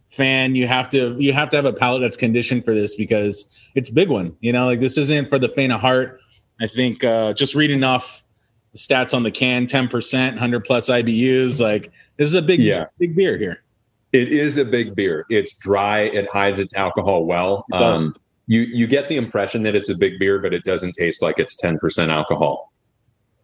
[0.09, 0.55] fan.
[0.55, 3.89] You have to you have to have a palate that's conditioned for this because it's
[3.89, 4.35] a big one.
[4.39, 6.19] You know, like this isn't for the faint of heart.
[6.61, 8.23] I think uh, just reading off
[8.71, 11.59] the stats on the can, ten percent, hundred plus IBUs.
[11.59, 12.85] Like this is a big yeah.
[12.99, 13.63] big beer here.
[14.11, 15.25] It is a big beer.
[15.29, 16.01] It's dry.
[16.01, 17.65] It hides its alcohol well.
[17.73, 18.13] It um,
[18.47, 21.39] you you get the impression that it's a big beer, but it doesn't taste like
[21.39, 22.71] it's ten percent alcohol.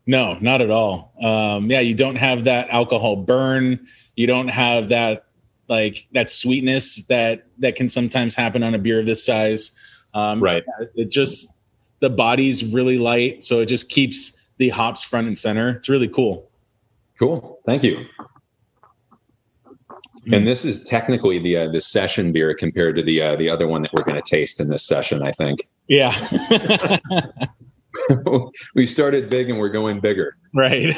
[0.06, 1.14] No, not at all.
[1.22, 3.88] Um, yeah, you don't have that alcohol burn.
[4.16, 5.26] You don't have that
[5.68, 9.72] like that sweetness that that can sometimes happen on a beer of this size.
[10.14, 10.64] Um, right.
[10.96, 11.54] It just
[12.00, 15.70] the body's really light, so it just keeps the hops front and center.
[15.70, 16.50] It's really cool.
[17.18, 17.60] Cool.
[17.66, 18.06] Thank you.
[20.22, 20.38] Mm.
[20.38, 23.68] And this is technically the uh, the session beer compared to the uh, the other
[23.68, 25.24] one that we're going to taste in this session.
[25.24, 25.68] I think.
[25.90, 26.14] Yeah.
[28.76, 30.38] we started big and we're going bigger.
[30.54, 30.96] Right.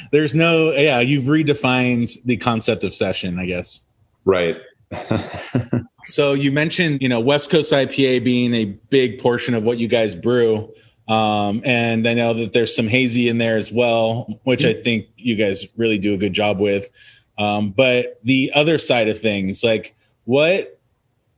[0.12, 0.72] There's no.
[0.72, 3.38] Yeah, you've redefined the concept of session.
[3.38, 3.84] I guess.
[4.24, 4.56] Right.
[6.06, 9.88] so you mentioned, you know, West Coast IPA being a big portion of what you
[9.88, 10.72] guys brew.
[11.08, 15.06] Um, and I know that there's some hazy in there as well, which I think
[15.16, 16.88] you guys really do a good job with.
[17.38, 20.78] Um, but the other side of things, like what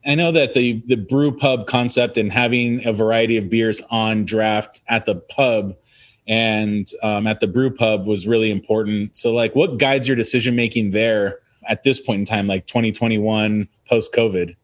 [0.06, 4.24] I know that the the brew pub concept and having a variety of beers on
[4.24, 5.76] draft at the pub
[6.26, 9.16] and um, at the brew pub was really important.
[9.16, 13.68] So, like, what guides your decision making there at this point in time, like 2021
[13.88, 14.56] post COVID?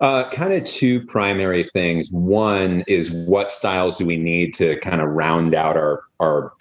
[0.00, 2.10] Uh, kind of two primary things.
[2.10, 6.52] One is what styles do we need to kind of round out our our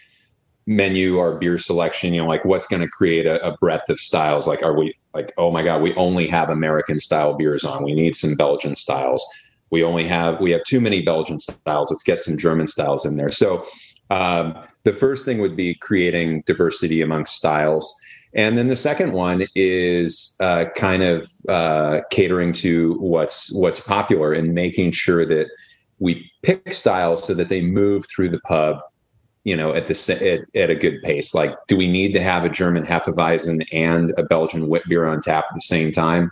[0.66, 4.00] menu our beer selection you know like what's going to create a, a, breadth of
[4.00, 4.48] styles?
[4.48, 7.84] Like are we like oh my god we only have american style beers on.
[7.84, 9.26] We need some belgian styles.
[9.72, 11.92] We only have we have too many belgian styles.
[11.92, 13.32] Let's get some german styles in there.
[13.32, 13.66] So
[14.10, 17.94] um, the first thing would be creating diversity among styles.
[18.36, 24.34] And then the second one is uh, kind of uh, catering to what's what's popular
[24.34, 25.48] and making sure that
[26.00, 28.80] we pick styles so that they move through the pub
[29.44, 31.34] you know, at the at, at, a good pace.
[31.34, 35.22] Like, do we need to have a German Hefeweizen and a Belgian wit beer on
[35.22, 36.32] tap at the same time?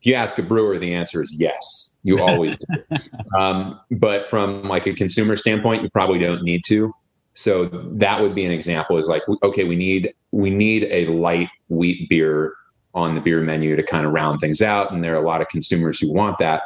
[0.00, 1.96] If you ask a brewer, the answer is yes.
[2.02, 2.96] You always do.
[3.38, 6.92] Um, but from like a consumer standpoint, you probably don't need to.
[7.34, 8.96] So that would be an example.
[8.96, 12.54] Is like, okay, we need we need a light wheat beer
[12.94, 15.40] on the beer menu to kind of round things out, and there are a lot
[15.40, 16.62] of consumers who want that.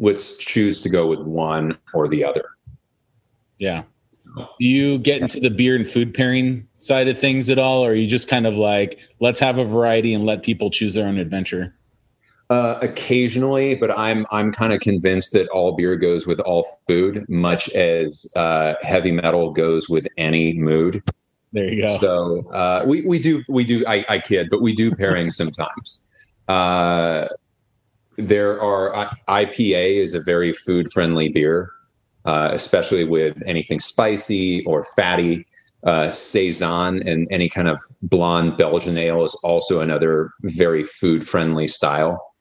[0.00, 2.44] Let's choose to go with one or the other.
[3.58, 3.84] Yeah,
[4.36, 7.90] do you get into the beer and food pairing side of things at all or
[7.90, 11.06] are you just kind of like let's have a variety and let people choose their
[11.06, 11.74] own adventure?
[12.50, 17.26] Uh, occasionally but i'm i'm kind of convinced that all beer goes with all food
[17.26, 21.02] much as uh, heavy metal goes with any mood.
[21.52, 21.88] There you go.
[21.88, 26.02] So uh, we we do we do i, I kid but we do pairings sometimes.
[26.48, 27.28] Uh,
[28.18, 31.73] there are ipa is a very food friendly beer
[32.24, 35.46] uh, especially with anything spicy or fatty.
[35.86, 41.66] Uh, saison and any kind of blonde Belgian ale is also another very food friendly
[41.66, 42.34] style.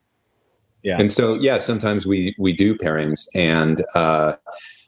[0.84, 1.00] Yeah.
[1.00, 4.36] And so, yeah, sometimes we we do pairings, and uh,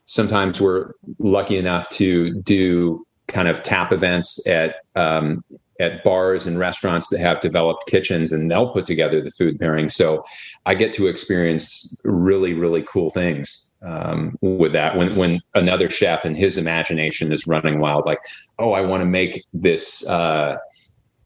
[0.04, 5.42] sometimes we're lucky enough to do kind of tap events at um,
[5.80, 9.88] at bars and restaurants that have developed kitchens, and they'll put together the food pairing.
[9.88, 10.22] So,
[10.66, 16.24] I get to experience really really cool things um, with that when when another chef
[16.24, 18.18] and his imagination is running wild like
[18.58, 20.56] oh i want to make this uh,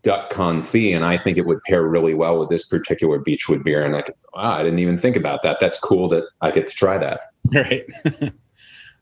[0.03, 3.85] duck confit and i think it would pair really well with this particular Beachwood beer
[3.85, 5.59] and i could wow, i didn't even think about that.
[5.59, 7.21] That's cool that i get to try that.
[7.53, 7.85] Right.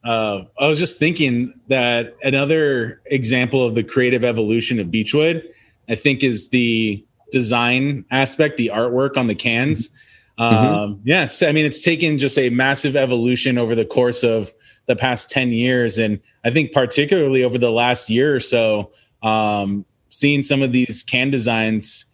[0.05, 5.43] Uh, i was just thinking that another example of the creative evolution of Beachwood
[5.89, 9.89] i think is the design aspect the artwork on the cans.
[9.89, 10.05] Mm-hmm
[10.39, 10.75] Mm-hmm.
[10.75, 14.53] Um, yes, I mean it's taken just a massive evolution over the course of
[14.87, 19.85] the past ten years, and I think particularly over the last year or so, um,
[20.11, 22.05] seeing some of these can designs,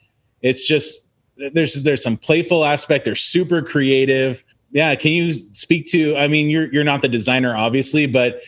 [0.41, 3.05] it's just there's there's some playful aspect.
[3.05, 4.43] They're super creative.
[4.75, 6.17] yeah, can you speak to?
[6.17, 8.43] I mean, you're you're not the designer, obviously, but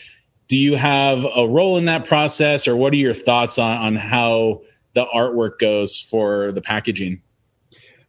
[0.48, 3.96] do you have a role in that process, or what are your thoughts on on
[3.96, 4.62] how
[4.94, 7.20] the artwork goes for the packaging?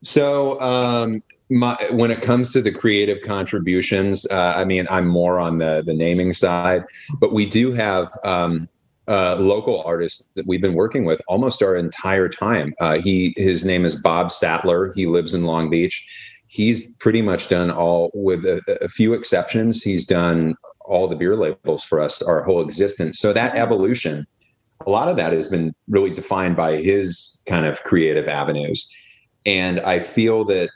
[0.03, 5.39] So, um, my, when it comes to the creative contributions, uh, I mean, I'm more
[5.39, 6.83] on the the naming side,
[7.19, 8.67] but we do have um,
[9.07, 12.73] uh, local artist that we've been working with almost our entire time.
[12.81, 14.91] Uh, he his name is Bob Sattler.
[14.93, 16.43] He lives in Long Beach.
[16.47, 19.83] He's pretty much done all, with a, a few exceptions.
[19.83, 23.19] He's done all the beer labels for us our whole existence.
[23.19, 24.25] So that evolution,
[24.85, 28.89] a lot of that has been really defined by his kind of creative avenues,
[29.45, 30.69] and I feel that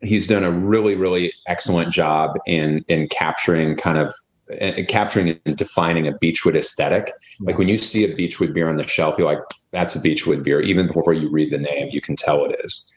[0.00, 4.12] he's done a really really excellent job in in capturing kind of
[4.60, 7.12] and capturing and defining a Beachwood aesthetic.
[7.40, 10.42] Like when you see a Beachwood beer on the shelf, you're like, that's a Beachwood
[10.42, 10.60] beer.
[10.60, 12.90] Even before you read the name, you can tell it is.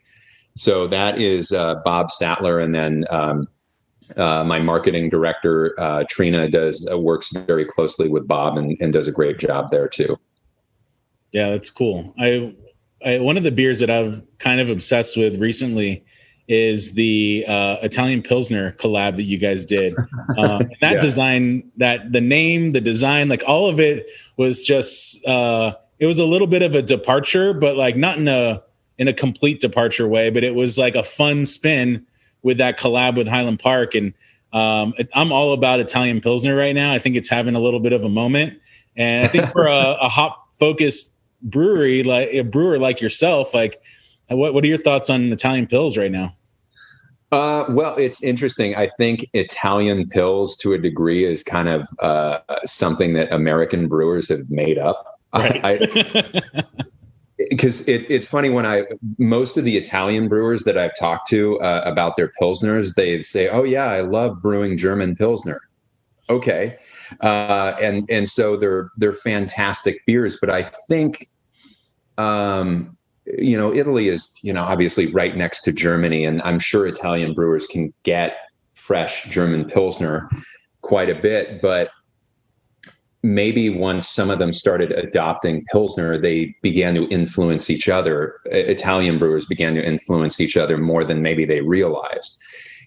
[0.56, 3.48] So that is uh, Bob Sattler, and then um,
[4.18, 8.92] uh, my marketing director uh, Trina does uh, works very closely with Bob and, and
[8.92, 10.18] does a great job there too.
[11.32, 12.14] Yeah, that's cool.
[12.20, 12.54] I,
[13.06, 16.04] I one of the beers that I've kind of obsessed with recently
[16.52, 19.96] is the uh, Italian Pilsner collab that you guys did.
[20.38, 21.00] Um, that yeah.
[21.00, 25.26] design, that the name, the design, like all of it was just.
[25.28, 28.64] Uh, it was a little bit of a departure, but like not in a
[28.98, 30.30] in a complete departure way.
[30.30, 32.08] But it was like a fun spin
[32.44, 34.14] with that collab with Highland Park, and
[34.54, 36.94] um, I'm all about Italian Pilsner right now.
[36.94, 38.58] I think it's having a little bit of a moment,
[38.96, 43.82] and I think for a, a hop focused brewery like a brewer like yourself, like
[44.30, 46.34] what what are your thoughts on Italian Pils right now?
[47.32, 48.76] Uh, well, it's interesting.
[48.76, 54.28] I think Italian Pils, to a degree, is kind of uh, something that American brewers
[54.28, 55.20] have made up.
[57.50, 58.84] Because it, it's funny when I
[59.18, 63.48] most of the Italian brewers that I've talked to uh, about their pilsners, they say,
[63.48, 65.62] "Oh yeah, I love brewing German pilsner."
[66.30, 66.78] Okay,
[67.22, 71.30] uh, and and so they're they're fantastic beers, but I think
[72.18, 76.88] um, you know, Italy is, you know, obviously right next to Germany, and I'm sure
[76.88, 78.38] Italian brewers can get
[78.74, 80.30] fresh German Pilsner
[80.82, 81.92] quite a bit, but
[83.24, 88.34] maybe once some of them started adopting Pilsner, they began to influence each other.
[88.46, 92.42] Italian brewers began to influence each other more than maybe they realized.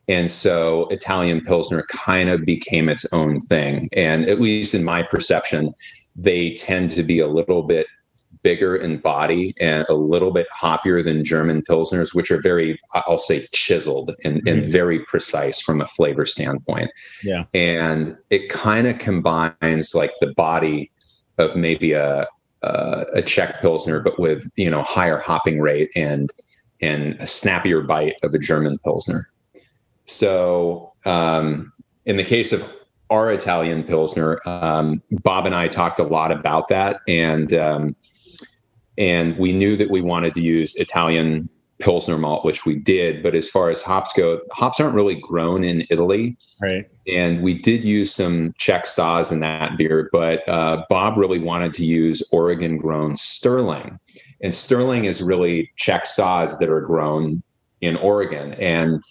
[0.08, 3.88] And so Italian Pilsner kind of became its own thing.
[3.96, 5.72] And at least in my perception,
[6.16, 7.86] they tend to be a little bit
[8.44, 13.18] bigger in body and a little bit hoppier than German Pilsners, which are very, I'll
[13.18, 14.48] say, chiseled and, mm-hmm.
[14.48, 16.90] and very precise from a flavor standpoint.
[17.24, 17.44] Yeah.
[17.54, 20.92] And it kind of combines like the body
[21.38, 22.28] of maybe a,
[22.62, 26.30] a, a Czech Pilsner, but with, you know, higher hopping rate and,
[26.80, 29.30] and a snappier bite of a German Pilsner.
[30.04, 31.72] So, um,
[32.04, 32.70] in the case of
[33.08, 37.00] our Italian Pilsner, um, Bob and I talked a lot about that.
[37.08, 37.96] And, um,
[38.98, 41.48] and we knew that we wanted to use Italian
[41.80, 43.22] Pilsner malt, which we did.
[43.22, 46.36] But as far as hops go, hops aren't really grown in Italy.
[46.62, 46.88] Right.
[47.08, 51.74] And we did use some Czech Saaz in that beer, but uh, Bob really wanted
[51.74, 53.98] to use Oregon grown Sterling.
[54.40, 57.42] And Sterling is really Czech Saaz that are grown
[57.80, 58.54] in Oregon.
[58.54, 59.02] And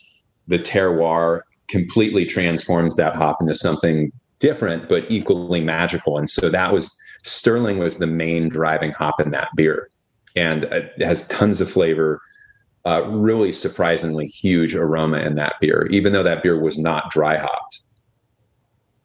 [0.47, 6.17] the terroir completely transforms that hop into something different, but equally magical.
[6.17, 9.89] And so that was Sterling was the main driving hop in that beer,
[10.35, 12.21] and it has tons of flavor.
[12.85, 17.37] Uh, really surprisingly huge aroma in that beer, even though that beer was not dry
[17.37, 17.79] hopped.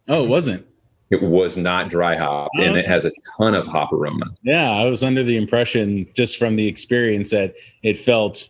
[0.09, 0.67] Oh, it wasn't.
[1.11, 4.27] It was not dry hopped, and it has a ton of hop aroma.
[4.43, 8.49] Yeah, I was under the impression just from the experience that it felt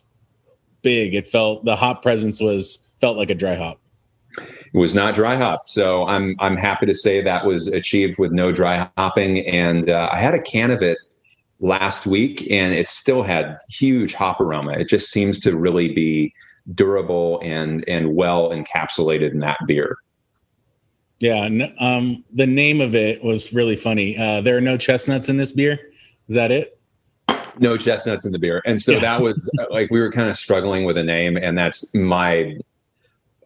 [0.81, 1.13] big.
[1.13, 3.78] It felt the hop presence was felt like a dry hop.
[4.73, 8.31] It was not dry hop, so I'm I'm happy to say that was achieved with
[8.31, 9.45] no dry hopping.
[9.47, 10.97] And uh, I had a can of it
[11.59, 14.73] last week, and it still had huge hop aroma.
[14.73, 16.33] It just seems to really be
[16.75, 19.97] durable and and well encapsulated in that beer.
[21.19, 21.49] Yeah,
[21.79, 24.17] um, the name of it was really funny.
[24.17, 25.77] Uh, there are no chestnuts in this beer.
[26.29, 26.79] Is that it?
[27.57, 28.99] No chestnuts in the beer, and so yeah.
[28.99, 32.57] that was like we were kind of struggling with a name, and that's my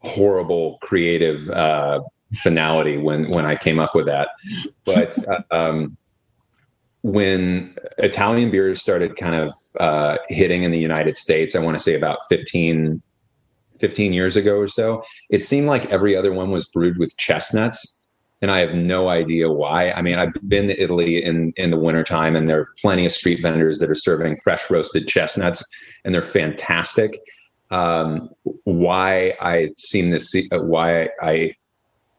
[0.04, 2.02] horrible creative uh,
[2.36, 4.30] finality when when I came up with that.
[4.86, 5.18] But
[5.52, 5.98] um,
[7.04, 11.80] when Italian beers started kind of uh, hitting in the United States, I want to
[11.80, 13.02] say about 15,
[13.80, 18.00] 15 years ago or so, it seemed like every other one was brewed with chestnuts.
[18.42, 19.92] And I have no idea why.
[19.92, 23.14] I mean, I've been to Italy in, in the wintertime, and there are plenty of
[23.14, 25.64] street vendors that are serving fresh roasted chestnuts,
[26.04, 27.18] and they're fantastic.
[27.74, 28.30] Um,
[28.66, 31.56] why I seem to see uh, why I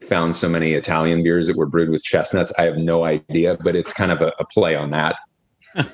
[0.03, 2.53] found so many Italian beers that were brewed with chestnuts.
[2.59, 5.15] I have no idea, but it's kind of a, a play on that.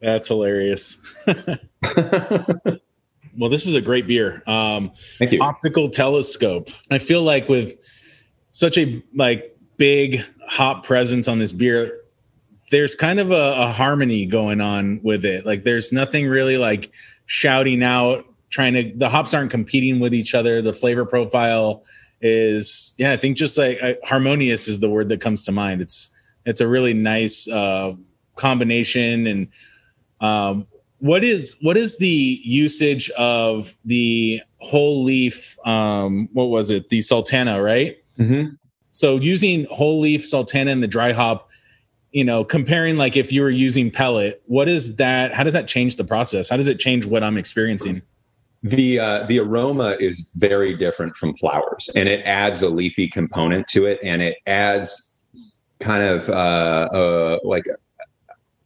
[0.00, 0.96] That's hilarious.
[1.26, 1.58] well,
[3.50, 4.42] this is a great beer.
[4.46, 5.40] Um, Thank you.
[5.40, 6.70] Hoptical Telescope.
[6.90, 7.74] I feel like with
[8.52, 12.00] such a like big hop presence on this beer,
[12.70, 15.44] there's kind of a, a harmony going on with it.
[15.44, 16.90] Like there's nothing really like
[17.26, 18.92] shouting out, trying to.
[18.96, 20.60] The hops aren't competing with each other.
[20.62, 21.84] The flavor profile
[22.20, 25.80] is, yeah, I think just like uh, harmonious is the word that comes to mind.
[25.80, 26.10] It's
[26.44, 27.94] it's a really nice uh,
[28.36, 29.48] combination and
[30.20, 30.66] um,
[30.98, 37.00] what is what is the usage of the whole leaf um what was it the
[37.00, 38.54] sultana right Mm-hmm.
[38.92, 41.48] so using whole leaf sultana and the dry hop
[42.12, 45.66] you know comparing like if you were using pellet what is that how does that
[45.66, 48.02] change the process how does it change what i'm experiencing
[48.62, 53.68] The uh, the aroma is very different from flowers, and it adds a leafy component
[53.68, 55.24] to it, and it adds
[55.78, 57.64] kind of uh, uh, like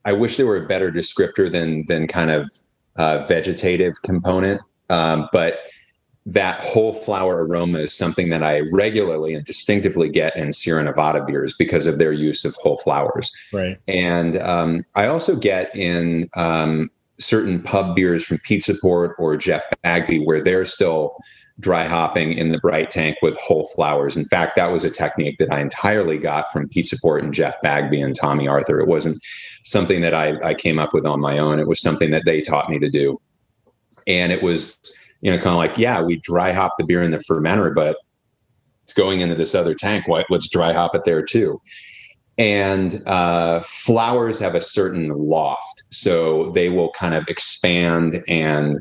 [0.04, 2.50] I wish there were a better descriptor than than kind of
[2.96, 5.60] uh, vegetative component, um, but
[6.26, 11.22] that whole flower aroma is something that I regularly and distinctively get in Sierra Nevada
[11.24, 13.30] beers because of their use of whole flowers.
[13.52, 19.36] right And um, I also get in um, certain pub beers from Pizza Port or
[19.36, 21.16] Jeff Bagby where they're still
[21.60, 24.16] dry hopping in the bright tank with whole flowers.
[24.16, 27.60] In fact, that was a technique that I entirely got from Pizza Port and Jeff
[27.62, 28.80] Bagby and Tomme Arthur.
[28.80, 29.22] It wasn't
[29.62, 31.60] something that I, I came up with on my own.
[31.60, 33.16] It was something that they taught me to do.
[34.08, 34.80] And it was,
[35.20, 37.98] you know, kind of like, yeah, we dry hop the beer in the fermenter, but
[38.82, 40.08] it's going into this other tank.
[40.08, 41.60] Why, let's dry hop it there too
[42.38, 45.84] and uh, flowers have a certain loft.
[45.90, 48.80] So they will kind of expand and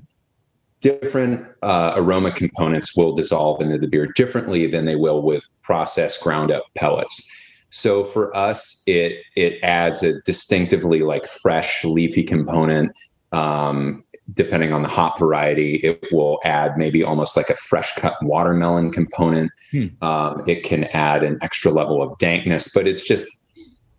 [0.82, 6.22] different uh, aroma components will dissolve into the beer differently than they will with processed
[6.22, 7.30] ground up pellets.
[7.70, 12.92] So for us it it adds a distinctively like fresh leafy component.
[13.32, 14.04] Um,
[14.36, 18.90] depending on the hop variety it will add maybe almost like a fresh cut watermelon
[18.90, 19.52] component.
[19.72, 19.88] Hmm.
[20.02, 23.26] um, it can add an extra level of dankness but it's just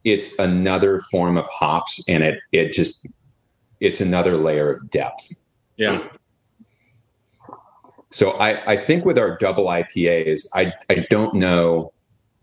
[0.05, 3.07] it's another form of hops and it it just
[3.81, 5.33] it's another layer of depth.
[5.77, 6.07] Yeah.
[8.11, 11.93] So i i think with our double ipas i i don't know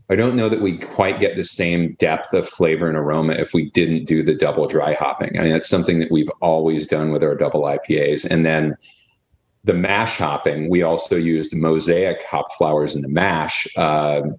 [0.09, 3.53] i don't know that we quite get the same depth of flavor and aroma if
[3.53, 5.37] we didn't do the double dry hopping.
[5.39, 8.29] I mean that's something that we've always done with our double ipas.
[8.29, 8.75] And then
[9.63, 14.35] the mash hopping we also used mosaic hop flowers in the mash um,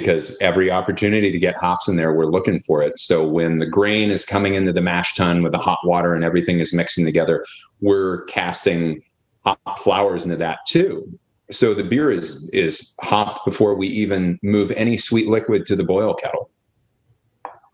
[0.00, 2.98] because every opportunity to get hops in there, we're looking for it.
[2.98, 6.22] So when the grain is coming into the mash tun with the hot water and
[6.22, 7.46] everything is mixing together,
[7.80, 9.02] we're casting
[9.46, 11.08] hop flowers into that too.
[11.50, 15.84] So the beer is is hopped before we even move any sweet liquid to the
[15.84, 16.50] boil kettle.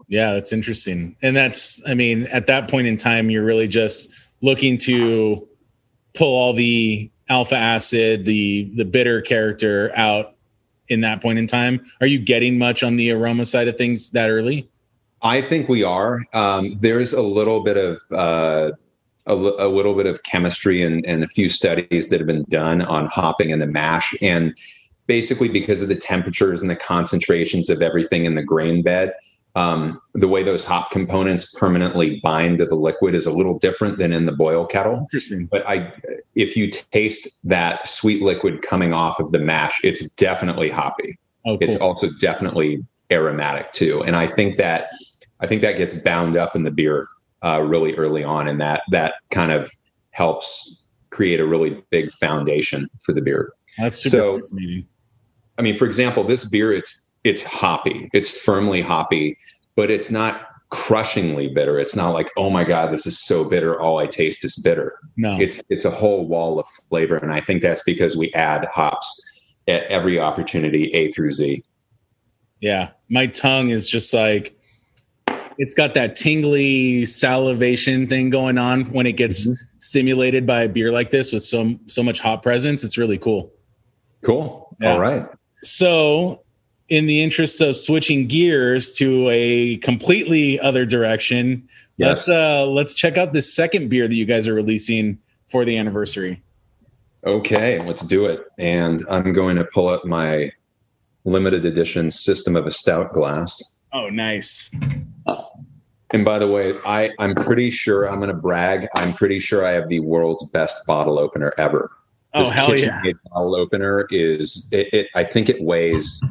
[0.07, 1.17] Yeah, that's interesting.
[1.23, 4.11] And that's, I mean, at that point in time, you're really just
[4.43, 5.49] looking to
[6.15, 10.37] pull all the alpha acid, the the bitter character out
[10.93, 11.85] in that point in time.
[12.01, 14.69] Are you getting much on the aroma side of things that early?
[15.23, 16.21] I think we are.
[16.35, 18.73] Um, there's a little bit of uh,
[19.27, 22.83] a, a little bit of chemistry and, and a few studies that have been done
[22.83, 24.57] on hopping in the mash, and
[25.07, 29.13] basically because of the temperatures and the concentrations of everything in the grain bed,
[29.55, 33.99] um, the way those hop components permanently bind to the liquid is a little different
[33.99, 34.97] than in the boil kettle.
[35.01, 35.47] Interesting.
[35.47, 35.93] But I,
[36.35, 41.59] if you taste that sweet liquid coming off of the mash, it's definitely hoppy Oh,
[41.61, 44.89] it's also definitely aromatic too and i think that
[45.41, 47.09] i think that gets bound up in the beer
[47.43, 49.69] uh, really early on and that that kind of
[50.13, 54.87] helps create a really big foundation for the beer That's super so- fascinating.
[55.59, 59.37] i mean for example this beer it's it's hoppy it's firmly hoppy
[59.77, 63.81] but it's not crushingly bitter it's not like oh my god this is so bitter
[63.81, 65.39] all i taste is bitter No.
[65.39, 69.55] it's it's a whole wall of flavor and i think that's because we add hops
[69.69, 71.63] at every opportunity a through z
[72.61, 74.57] Yeah, my tongue is just like
[75.59, 79.55] it's got that tingly salivation thing going on when it gets Mhm.
[79.79, 82.83] stimulated by a beer like this with so so much hop presence.
[82.83, 83.53] It's really cool.
[84.23, 84.75] Cool.
[84.81, 84.95] Yeah.
[84.95, 85.27] All right.
[85.63, 86.42] So,
[86.93, 91.67] in the interest of switching gears to a completely other direction,
[91.99, 95.19] let's uh let's check out this second beer that you guys are releasing
[95.49, 96.43] for the anniversary.
[97.27, 98.45] Okay, let's do it.
[98.59, 100.53] And I'm going to pull up my
[101.25, 103.63] limited edition system of a stout glass.
[103.95, 104.71] Oh, nice.
[106.11, 108.87] And by the way, I, I'm pretty sure I'm going to brag.
[108.97, 111.91] I'm pretty sure I have the world's best bottle opener ever.
[112.35, 113.01] Oh This hell yeah!
[113.31, 115.09] Bottle opener is it, it.
[115.15, 116.23] I think it weighs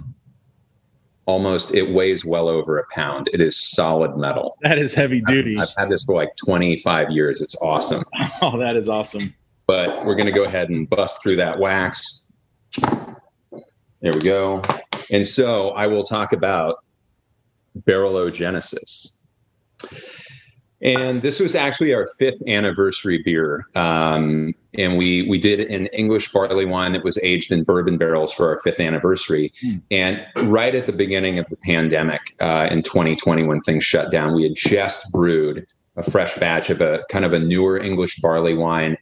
[1.32, 1.74] almost.
[1.74, 3.30] It weighs well over a pound.
[3.34, 4.58] It is solid metal.
[4.62, 5.58] That is heavy duty.
[5.58, 7.42] I've had this for like 25 years.
[7.42, 8.04] It's awesome.
[8.44, 9.36] Oh, that is awesome.
[9.68, 12.34] But we're going to go ahead and bust through that wax.
[12.82, 14.64] There we go.
[15.12, 16.78] And so I will talk about
[17.88, 19.20] Barrelogenesis.
[20.84, 26.32] And this was actually our fifth anniversary beer, um, and we we did an English
[26.32, 29.54] barley wine that was aged in bourbon barrels for our fifth anniversary.
[29.62, 29.78] Hmm.
[29.92, 34.34] And right at the beginning of the pandemic uh, in 2020, when things shut down,
[34.34, 35.68] we had just brewed
[35.98, 38.98] a fresh batch of a kind of a newer English barley wine,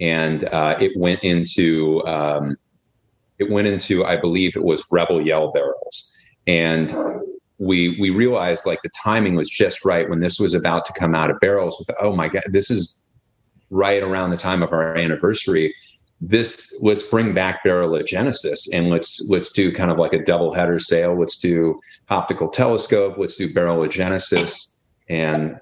[0.00, 2.56] and uh, it went into um,
[3.38, 6.16] it went into I believe it was Rebel Yell barrels,
[6.46, 6.90] and
[7.58, 11.14] we we realized like the timing was just right when this was about to come
[11.14, 12.98] out of barrels with oh my god this is
[13.70, 15.74] right around the time of our anniversary.
[16.20, 20.78] This let's bring back barrelogenesis and let's let's do kind of like a double header
[20.78, 21.18] sale.
[21.18, 21.78] Let's do
[22.10, 23.16] Hoptical Telescope.
[23.18, 25.56] Let's do barrelogenesis and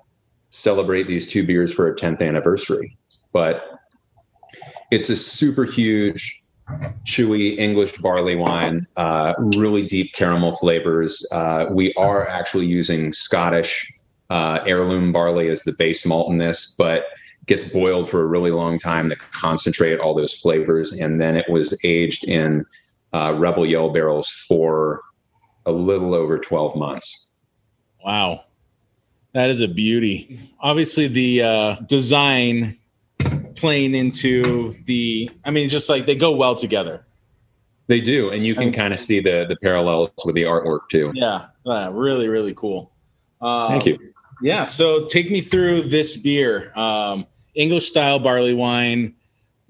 [0.50, 2.96] celebrate these two beers for our 10th anniversary.
[3.32, 3.64] But
[4.90, 6.42] it's a super huge
[7.04, 11.26] chewy English barley wine, uh, really deep caramel flavors.
[11.32, 13.92] Uh, we are actually using Scottish
[14.30, 17.04] uh, heirloom barley as the base malt in this, but
[17.46, 20.92] gets boiled for a really long time to concentrate all those flavors.
[20.92, 22.64] And then it was aged in
[23.12, 25.00] uh, Rebel Yell barrels for
[25.64, 27.34] a little over 12 months.
[28.04, 28.44] Wow.
[29.32, 30.40] That is a beauty.
[30.60, 32.78] Obviously, the uh, design
[33.56, 37.04] playing into the, I mean, just like they go well together.
[37.88, 41.12] They do, and you can kind of see the the parallels with the artwork too.
[41.14, 41.46] Yeah.
[41.64, 42.90] yeah really, really cool.
[43.40, 43.98] Um, Thank you.
[44.42, 44.64] Yeah.
[44.64, 49.14] So take me through this beer, um, English style barley wine.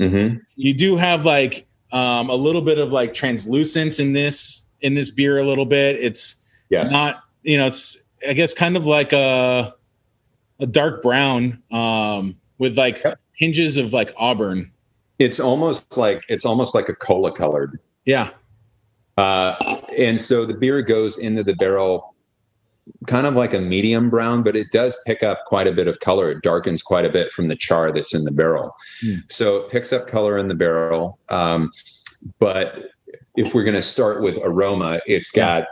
[0.00, 4.94] hmm You do have like um, a little bit of like translucence in this in
[4.94, 5.38] this beer.
[5.38, 5.96] A little bit.
[6.02, 6.36] It's
[6.70, 6.90] Yes.
[6.90, 7.96] not you know it's
[8.28, 9.72] i guess kind of like a
[10.58, 13.20] a dark brown um with like Yep.
[13.36, 14.70] Hinges of like auburn
[15.18, 18.30] it's almost like it's almost like a cola colored yeah
[19.16, 19.56] Uh,
[19.96, 22.14] and so the beer goes into the barrel
[23.06, 25.98] kind of like a medium brown, but it does pick up quite a bit of
[26.00, 26.30] color.
[26.30, 28.74] It darkens quite a bit from the char that's in the barrel.
[29.00, 29.14] Hmm.
[29.28, 31.18] So it picks up color in the barrel.
[31.28, 31.72] Um,
[32.38, 32.90] but
[33.36, 35.66] if we're going to start with aroma, it's got,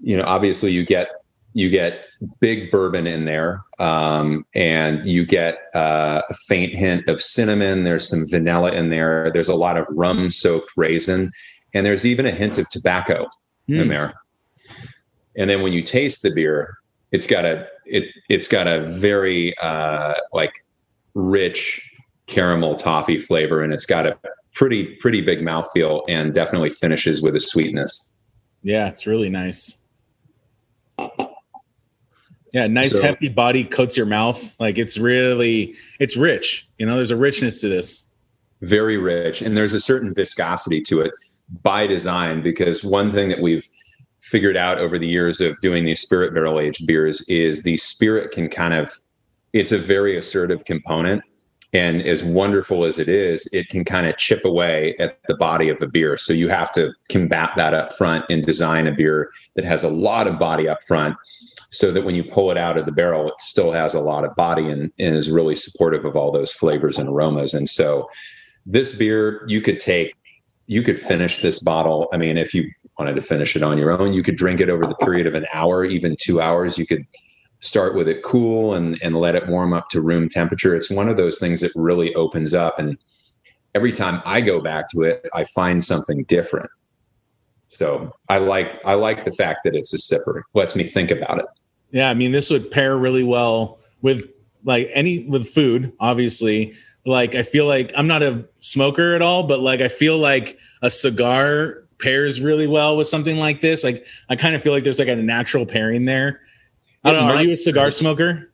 [0.00, 1.08] you know, obviously you get
[1.52, 2.04] you get
[2.40, 7.84] big bourbon in there, um, and you get uh, a faint hint of cinnamon.
[7.84, 9.30] There's some vanilla in there.
[9.32, 11.30] There's a lot of rum soaked raisin,
[11.74, 13.26] and there's even a hint of tobacco
[13.68, 13.88] in Hmm.
[13.88, 14.14] there.
[15.36, 16.76] And then when you taste the beer,
[17.12, 20.52] it's got a it it's got a very uh, like
[21.14, 21.80] rich
[22.26, 24.18] caramel toffee flavor, and it's got a
[24.54, 28.12] pretty pretty big mouthfeel, and definitely finishes with a sweetness.
[28.62, 29.76] yeah it's really nice
[32.52, 34.54] yeah nice So- hefty body coats your mouth.
[34.60, 38.02] Like it's really it's rich you know there's a richness to this.
[38.62, 41.12] Very rich and there's a certain viscosity to it
[41.62, 43.66] by design because one thing that we've
[44.20, 48.30] figured out over the years of doing these spirit barrel aged beers is the spirit
[48.32, 48.92] can kind of
[49.52, 51.22] it's a very assertive component
[51.72, 55.68] and as wonderful as it is it can kind of chip away at the body
[55.68, 56.16] of the beer.
[56.16, 59.88] So you have to combat that up front and design a beer that has a
[59.88, 61.16] lot of body up front
[61.70, 64.24] so that when you pull it out of the barrel it still has a lot
[64.24, 67.54] of body and, and is really supportive of all those flavors and aromas.
[67.54, 68.08] And so
[68.66, 70.14] this beer you could take
[70.66, 72.08] you could finish this bottle.
[72.12, 74.68] I mean if you wanted to finish it on your own you could drink it
[74.68, 76.76] over the period of an hour even two hours.
[76.76, 77.06] You could
[77.60, 80.74] start with it cool and and let it warm up to room temperature.
[80.74, 82.78] It's one of those things that really opens up.
[82.78, 82.98] And
[83.76, 86.68] every time i go back to it i find something different.
[87.68, 90.40] So i like i like the fact that it's a sipper.
[90.40, 91.46] It lets me think about it
[91.92, 94.28] yeah i mean this would pair really well with
[94.64, 96.74] like any with food obviously.
[97.06, 100.58] Like i feel like i'm not a smoker at all but like i feel like
[100.82, 103.84] a cigar pairs really well with something like this.
[103.84, 106.40] Like i kind of feel like there's like a natural pairing there.
[107.04, 108.52] I don't It know are you a cigar smoker?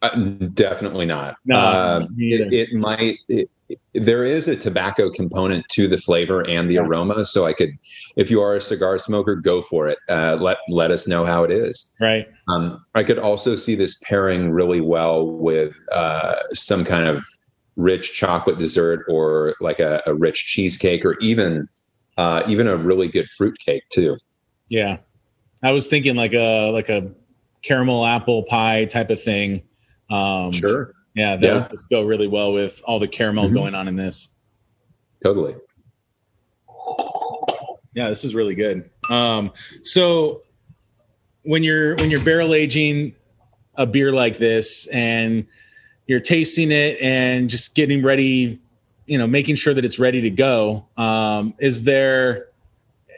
[0.00, 0.16] Uh,
[0.54, 1.36] definitely not.
[1.44, 3.18] No, Uh, it, it might.
[3.28, 3.48] It,
[3.94, 6.82] there is a tobacco component to the flavor and the Yeah.
[6.82, 7.70] aroma, so I could,
[8.16, 9.98] if you are a cigar smoker, go for it.
[10.08, 11.94] Uh, let let us know how it is.
[12.00, 17.24] right Um, I could also see this pairing really well with uh, some kind of
[17.76, 21.66] rich chocolate dessert, or like a, a rich cheesecake, or even
[22.18, 24.16] uh, even a really good fruit cake too.
[24.68, 24.98] yeah
[25.62, 27.10] i was thinking like a like a
[27.62, 29.62] caramel apple pie type of thing.
[30.10, 30.92] Um, sure.
[31.14, 31.54] Yeah, that yeah.
[31.54, 33.54] would just go really well with all the caramel mm-hmm.
[33.54, 34.30] going on in this.
[35.22, 35.54] Totally.
[37.94, 38.88] Yeah, this is really good.
[39.10, 39.52] Um,
[39.82, 40.42] so
[41.42, 43.14] when you're when you're barrel aging
[43.74, 45.46] a beer like this and
[46.06, 48.60] you're tasting it and just getting ready,
[49.06, 52.48] you know, making sure that it's ready to go, um, is there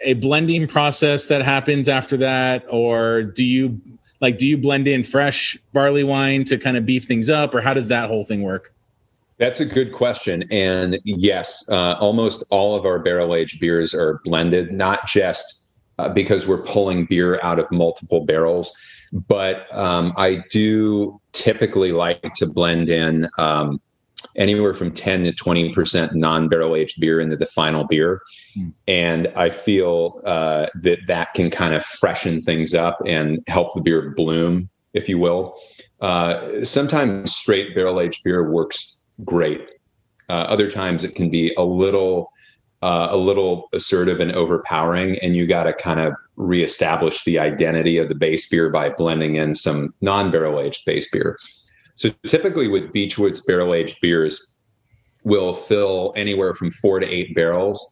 [0.03, 3.80] a blending process that happens after that, or do you
[4.25, 7.61] like do you blend in fresh barley wine to kind of beef things up, or
[7.61, 8.72] how does that whole thing work?
[9.37, 10.45] That's a good question.
[10.51, 16.09] And yes, uh, almost all of our barrel aged beers are blended, not just uh,
[16.09, 18.75] because we're pulling beer out of multiple barrels,
[19.29, 23.79] but um, I do typically like to blend in um,
[24.37, 28.20] anywhere from 10 to 20% non barrel aged beer into the final beer.
[28.55, 28.68] Hmm.
[28.89, 33.81] And I feel uh, that that can kind of freshen things up and help the
[33.81, 35.57] beer bloom, if you will.
[36.01, 39.70] Uh, sometimes straight barrel aged beer works great.
[40.29, 42.31] Uh, other times it can be a little
[42.83, 47.97] uh, a little assertive and overpowering, and you got to kind of reestablish the identity
[47.97, 51.39] of the base beer by blending in some non-barrel aged base beer.
[51.95, 54.55] So typically with Beachwood's barrel aged beers,
[55.24, 57.86] we'll fill anywhere from four to eight barrels.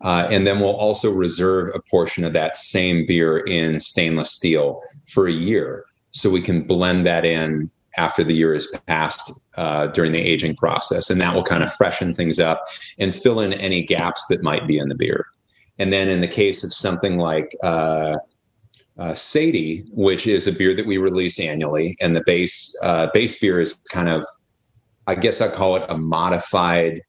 [0.00, 4.80] Uh, and then we'll also reserve a portion of that same beer in stainless steel
[5.08, 5.84] for a year.
[6.12, 10.54] So we can blend that in after the year is passed uh, during the aging
[10.54, 11.10] process.
[11.10, 12.64] And that will kind of freshen things up
[12.98, 15.26] and fill in any gaps that might be in the beer.
[15.78, 18.16] And then in the case of something like uh,
[18.98, 23.38] uh, Sadie, which is a beer that we release annually, and the base uh, base
[23.38, 24.24] beer is kind of,
[25.06, 27.02] I guess I call it a modified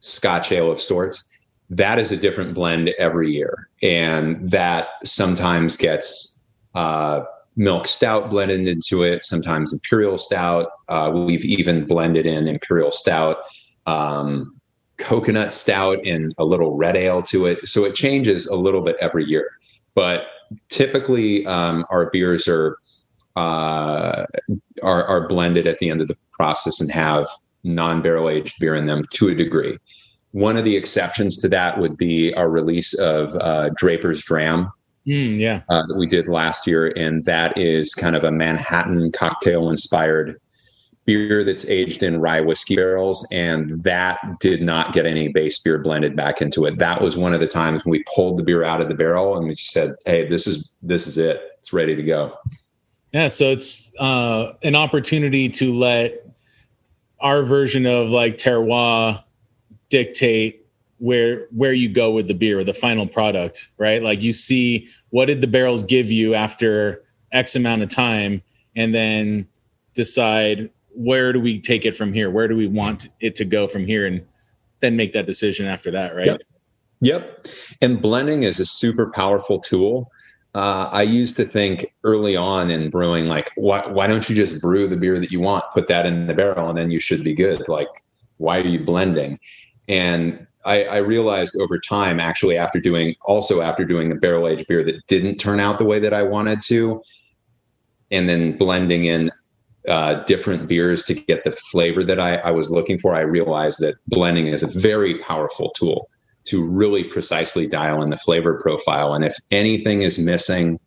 [0.00, 1.26] Scotch ale of sorts.
[1.70, 7.22] That is a different blend every year, and that sometimes gets uh,
[7.56, 10.70] milk stout blended into it, sometimes imperial stout.
[10.88, 13.38] Uh, we've even blended in imperial stout,
[13.86, 14.60] um,
[14.98, 17.66] coconut stout, and a little red ale to it.
[17.68, 19.50] So it changes a little bit every year.
[19.94, 20.24] But
[20.68, 22.76] typically, um, our beers are,
[23.36, 24.24] uh,
[24.82, 27.26] are are blended at the end of the process and have
[27.64, 29.78] non-barrel aged beer in them to a degree.
[30.32, 34.70] One of the exceptions to that would be our release of uh, Draper's Dram,
[35.06, 35.62] Mm, yeah.
[35.68, 36.92] Uh, that we did last year.
[36.96, 40.40] And that is kind of a Manhattan cocktail inspired
[41.06, 43.26] beer that's aged in rye whiskey barrels.
[43.32, 46.78] And that did not get any base beer blended back into it.
[46.78, 49.36] That was one of the times when we pulled the beer out of the barrel
[49.36, 51.42] and we said, Hey, this is, this is it.
[51.58, 52.36] It's ready to go.
[53.12, 53.28] Yeah.
[53.28, 56.26] So it's uh, an opportunity to let
[57.20, 59.22] our version of like terroir
[59.88, 60.66] dictate
[60.98, 65.26] where where you go with the beer the final product right like you see what
[65.26, 68.42] did the barrels give you after x amount of time
[68.76, 69.46] and then
[69.94, 73.66] decide where do we take it from here where do we want it to go
[73.68, 74.24] from here and
[74.80, 76.40] then make that decision after that right yep,
[77.00, 77.46] yep.
[77.80, 80.10] and blending is a super powerful tool
[80.54, 84.60] uh, I used to think early on in brewing, like, why, why don't you just
[84.60, 87.22] brew the beer that you want, put that in the barrel, and then you should
[87.22, 87.68] be good?
[87.68, 87.88] Like,
[88.38, 89.38] why are you blending?
[89.88, 94.66] And I, I, realized over time, actually, after doing also after doing a barrel aged
[94.66, 97.00] beer that didn't turn out the way that I wanted to,
[98.10, 99.30] and then blending in
[99.88, 103.80] uh, different beers to get the flavor that I, I was looking for, I realized
[103.80, 106.08] that blending is a very powerful tool
[106.44, 109.14] to really precisely dial in the flavor profile.
[109.14, 110.78] And if anything is missing,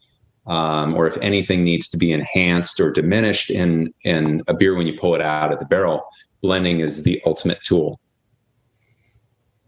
[0.46, 4.88] um, or if anything needs to be enhanced or diminished in in a beer when
[4.88, 6.04] you pull it out of the barrel,
[6.42, 8.00] blending is the ultimate tool.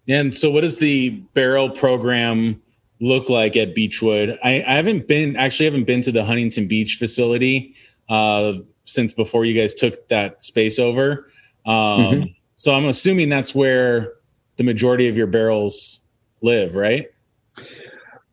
[0.07, 2.61] And so, what does the barrel program
[2.99, 4.38] look like at Beachwood?
[4.43, 7.73] I, I haven't been actually haven't been to the Huntington Beach facility
[8.09, 8.53] uh,
[8.86, 11.29] since before you guys took that space over.
[11.65, 12.23] Um, mm-hmm.
[12.55, 14.13] So I'm assuming that's where
[14.57, 16.01] the majority of your barrels
[16.41, 17.07] live, right?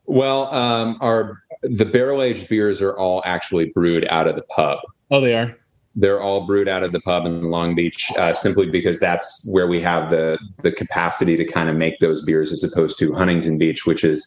[0.07, 4.79] Well, um, our the barrel aged beers are all actually brewed out of the pub.
[5.11, 5.57] Oh, they are
[5.95, 9.67] they're all brewed out of the pub in Long Beach, uh, simply because that's where
[9.67, 13.59] we have the the capacity to kind of make those beers, as opposed to Huntington
[13.59, 14.27] Beach, which is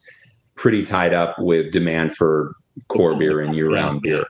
[0.56, 2.56] pretty tied up with demand for
[2.88, 4.26] core beer and year round beer.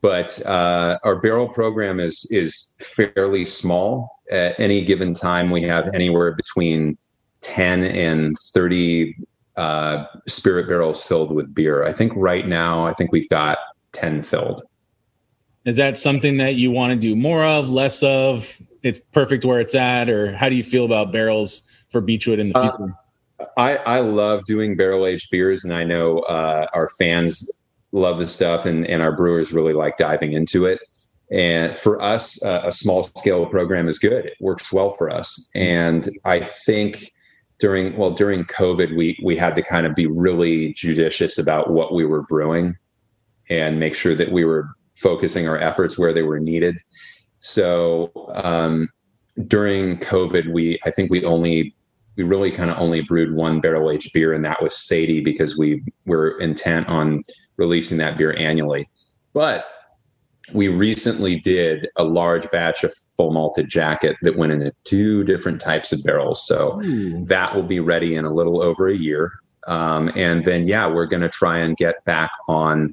[0.00, 4.20] But uh, our barrel program is is fairly small.
[4.30, 6.96] At any given time, we have anywhere between
[7.40, 9.16] ten and thirty
[9.56, 11.84] uh, spirit barrels filled with beer.
[11.84, 13.58] I think right now, I think we've got
[13.92, 14.62] ten filled.
[15.64, 18.56] Is that something that you want to do more of, less of?
[18.84, 22.50] It's perfect where it's at, or how do you feel about barrels for Beachwood in
[22.50, 22.94] the uh, future?
[23.40, 27.50] Uh, I, I love doing barrel aged beers, and I know uh, our fans
[27.92, 30.80] love the stuff, and and our brewers really like diving into it.
[31.30, 34.26] And for us, uh, a small scale program is good.
[34.26, 35.50] It works well for us.
[35.54, 37.10] And I think
[37.58, 41.92] during well during COVID, we we had to kind of be really judicious about what
[41.92, 42.76] we were brewing
[43.50, 46.76] and make sure that we were focusing our efforts where they were needed.
[47.40, 48.10] So
[48.42, 48.88] um,
[49.46, 51.74] during COVID, we I think we only
[52.16, 55.58] we really kind of only brewed one barrel aged beer, and that was Sadie because
[55.58, 57.22] we were intent on
[57.58, 58.88] releasing that beer annually.
[59.34, 59.66] But
[60.52, 65.60] we recently did a large batch of full malted jacket that went into two different
[65.60, 66.46] types of barrels.
[66.46, 67.24] So Ooh.
[67.26, 69.32] that will be ready in a little over a year.
[69.66, 72.88] Um, and then, yeah, we're going to try and get back on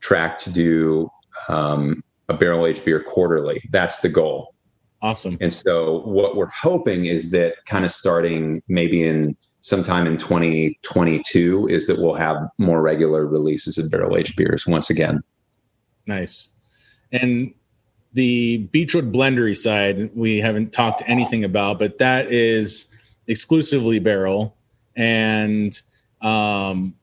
[0.00, 1.08] track to do
[1.48, 3.62] um, a barrel aged beer quarterly.
[3.70, 4.54] That's the goal.
[5.02, 5.36] Awesome.
[5.40, 9.36] And so, what we're hoping is that kind of starting maybe in
[9.66, 14.90] sometime in 2022 is that we'll have more regular releases of barrel aged beers once
[14.90, 15.20] again.
[16.06, 16.50] Nice.
[17.10, 17.52] And
[18.12, 22.86] the Beachwood Blendery side, we haven't talked anything about, but that is
[23.26, 24.56] exclusively barrel.
[24.94, 25.78] And
[26.20, 26.94] um,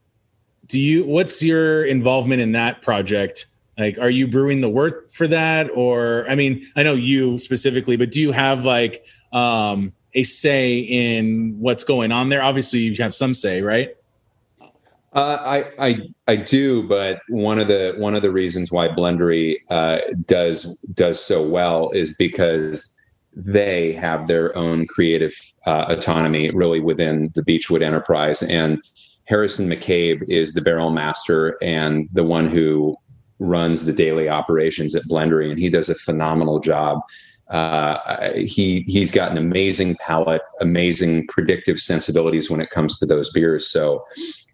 [0.66, 1.04] do you?
[1.04, 3.46] What's your involvement in that project?
[3.76, 7.96] Like, are you brewing the wort for that, or I mean, I know you specifically,
[7.96, 9.04] but do you have like
[9.34, 12.42] um, a say in what's going on there?
[12.42, 13.96] Obviously, you have some say, right?
[15.12, 15.38] Uh,
[15.78, 20.00] I, I I do, but one of the one of the reasons why Blendery uh,
[20.26, 22.90] does does so well is because
[23.36, 25.34] they have their own creative
[25.66, 28.42] uh, autonomy, really within the Beachwood enterprise.
[28.42, 28.82] And
[29.26, 32.96] Harrison McCabe is the barrel master and the one who
[33.38, 37.00] runs the daily operations at Blendery, and he does a phenomenal job.
[37.48, 43.30] Uh, he he's got an amazing palate, amazing predictive sensibilities when it comes to those
[43.30, 43.66] beers.
[43.68, 44.04] So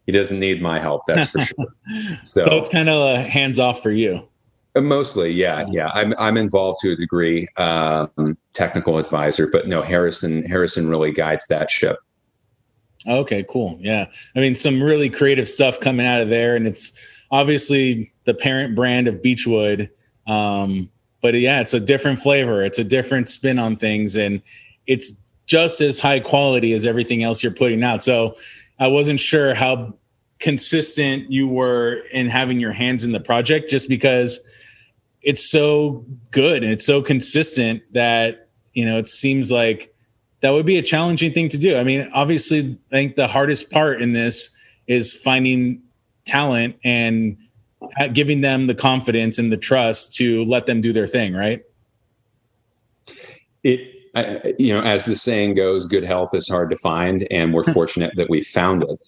[0.07, 1.03] he doesn't need my help.
[1.07, 1.67] That's for sure.
[2.23, 4.29] So, so it's kind of a hands off for you.
[4.77, 5.91] Uh, mostly, yeah, yeah.
[5.93, 11.49] I'm I'm involved to a degree, um, technical advisor, but no, Harrison Harrison really guides
[11.49, 11.99] that ship.
[13.07, 13.77] Okay, cool.
[13.81, 16.93] Yeah, I mean, some really creative stuff coming out of there, and it's
[17.31, 19.89] obviously the parent brand of Beachwood.
[20.27, 20.91] Um,
[21.21, 22.63] but yeah, it's a different flavor.
[22.63, 24.43] It's a different spin on things, and
[24.87, 25.13] it's
[25.47, 28.03] just as high quality as everything else you're putting out.
[28.03, 28.37] So
[28.79, 29.95] I wasn't sure how
[30.39, 34.41] consistent you were in having your hands in the project just because
[35.23, 39.95] it's so good and it's so consistent that you know it seems like
[40.41, 41.77] that would be a challenging thing to do.
[41.77, 44.51] I mean, obviously, I think the hardest part in this
[44.87, 45.83] is finding
[46.25, 47.37] talent and
[48.13, 51.63] giving them the confidence and the trust to let them do their thing, right?
[53.63, 57.55] It I, you know, as the saying goes, good help is hard to find, and
[57.55, 59.01] we're fortunate that we found it.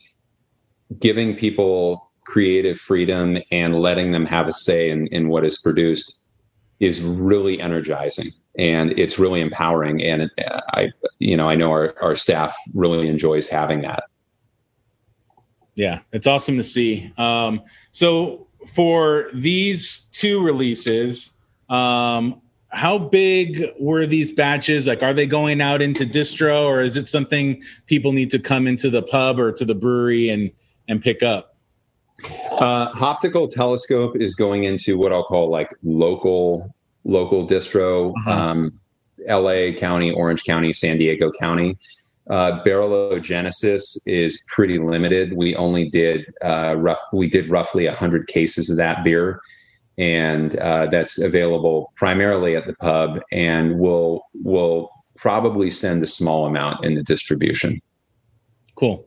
[0.98, 6.18] Giving people creative freedom and letting them have a say in, in what is produced
[6.78, 10.02] is really energizing and it's really empowering.
[10.02, 14.04] And it, I, you know, I know our, our staff really enjoys having that.
[15.74, 17.12] Yeah, it's awesome to see.
[17.16, 17.62] Um,
[17.92, 21.34] so for these two releases,
[21.68, 24.86] um, how big were these batches?
[24.86, 28.66] Like, are they going out into distro, or is it something people need to come
[28.66, 30.50] into the pub or to the brewery and
[30.88, 31.56] and pick up?
[32.52, 38.30] Uh, Hoptical Telescope is going into what I'll call like local local distro, uh-huh.
[38.30, 38.80] um,
[39.26, 39.74] L.A.
[39.74, 41.76] County, Orange County, San Diego County.
[42.30, 45.36] Uh, Barrelogenesis is pretty limited.
[45.36, 47.00] We only did uh, rough.
[47.12, 49.40] We did roughly hundred cases of that beer
[49.98, 53.20] and uh, that's available primarily at the pub.
[53.30, 57.80] And we'll we'll probably send a small amount in the distribution.
[58.74, 59.06] Cool,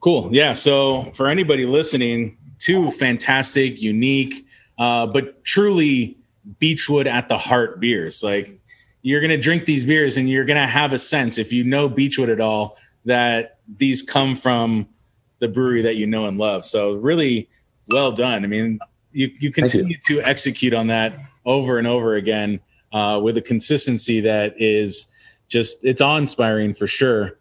[0.00, 0.28] cool.
[0.32, 0.54] Yeah.
[0.54, 4.46] So for anybody listening, two fantastic, unique,
[4.78, 6.16] uh, but truly
[6.60, 8.22] Beachwood at the heart beers.
[8.22, 8.60] Like
[9.02, 12.30] you're gonna drink these beers, and you're gonna have a sense if you know Beachwood
[12.30, 14.88] at all that these come from
[15.40, 16.64] the brewery that you know and love.
[16.64, 17.48] So really
[17.90, 18.44] well done.
[18.44, 18.78] I mean,
[19.10, 20.16] you you continue you.
[20.16, 21.12] to execute on that
[21.44, 22.60] over and over again
[22.92, 25.06] uh, with a consistency that is
[25.48, 27.38] just it's awe inspiring for sure.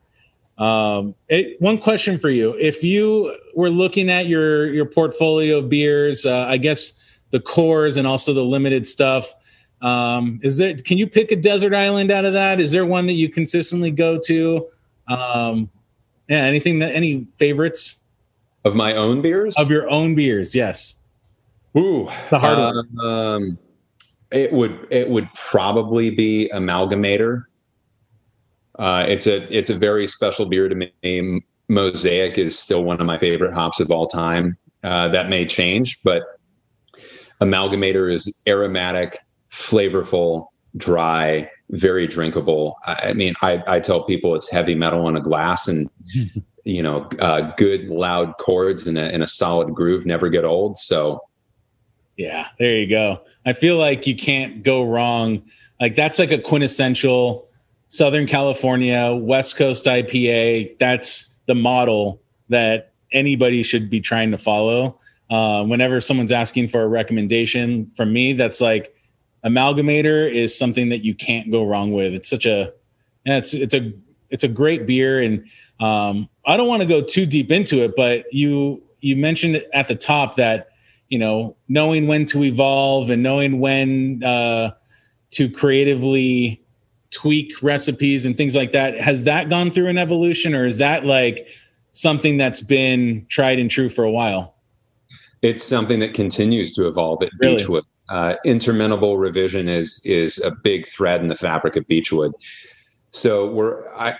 [0.57, 5.69] Um, it, one question for you: If you were looking at your your portfolio of
[5.69, 7.01] beers, uh, I guess
[7.31, 9.33] the cores and also the limited stuff,
[9.81, 10.75] um, is there?
[10.75, 12.59] Can you pick a desert island out of that?
[12.59, 14.67] Is there one that you consistently go to?
[15.07, 15.69] Um,
[16.29, 17.99] yeah, anything that any favorites
[18.63, 20.53] of my own beers of your own beers?
[20.53, 20.95] Yes.
[21.77, 23.59] Ooh, the hard um, um,
[24.31, 27.45] it would it would probably be Amalgamator.
[28.77, 31.41] Uh, it's a it's a very special beer to me.
[31.69, 34.57] Mosaic is still one of my favorite hops of all time.
[34.83, 36.23] Uh, that may change, but
[37.41, 39.17] Amalgamator is aromatic,
[39.51, 40.47] flavorful,
[40.77, 42.77] dry, very drinkable.
[42.85, 45.89] I mean, I, I tell people it's heavy metal in a glass and,
[46.63, 50.77] you know, uh, good loud chords in a, in a solid groove never get old.
[50.77, 51.21] So,
[52.17, 53.21] yeah, there you go.
[53.45, 55.43] I feel like you can't go wrong.
[55.79, 57.47] Like that's like a quintessential
[57.87, 60.77] Southern California West Coast IPA.
[60.77, 64.97] That's the model that anybody should be trying to follow.
[65.29, 68.93] Uh, whenever someone's asking for a recommendation from me, that's like
[69.45, 72.13] Amalgamator is something that you can't go wrong with.
[72.13, 72.73] It's such a,
[73.25, 73.91] it's it's a
[74.29, 75.45] it's a great beer, and
[75.79, 79.87] um, I don't want to go too deep into it, but you you mentioned at
[79.87, 80.69] the top that
[81.09, 84.71] you know knowing when to evolve and knowing when uh,
[85.31, 86.63] to creatively
[87.11, 88.99] tweak recipes and things like that.
[88.99, 91.47] Has that gone through an evolution, or is that like
[91.91, 94.55] something that's been tried and true for a while?
[95.41, 97.57] It's something that continues to evolve at really?
[97.57, 97.83] Beachwood.
[98.09, 102.33] Uh, interminable revision is is a big thread in the fabric of Beachwood.
[103.11, 104.15] So we're I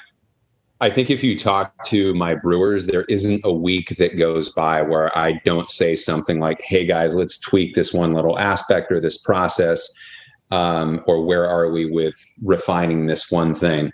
[0.80, 4.82] I think if you talk to my brewers, there isn't a week that goes by
[4.82, 9.00] where I don't say something like, "Hey guys, let's tweak this one little aspect or
[9.00, 9.88] this process."
[10.52, 13.92] Um, or where are we with refining this one thing?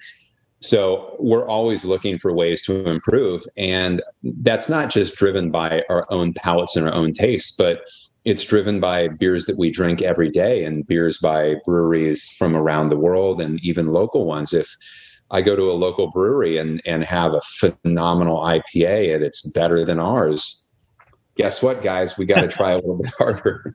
[0.59, 3.43] So we're always looking for ways to improve.
[3.57, 7.81] And that's not just driven by our own palates and our own tastes, but
[8.27, 12.89] it's driven by beers that we drink every day and beers by breweries from around
[12.89, 14.53] the world and even local ones.
[14.53, 14.69] If
[15.31, 19.85] I go to a local brewery and, and have a phenomenal IPA and it's better
[19.85, 20.73] than ours,
[21.37, 22.17] guess what, guys?
[22.17, 23.71] We got to try a little bit harder.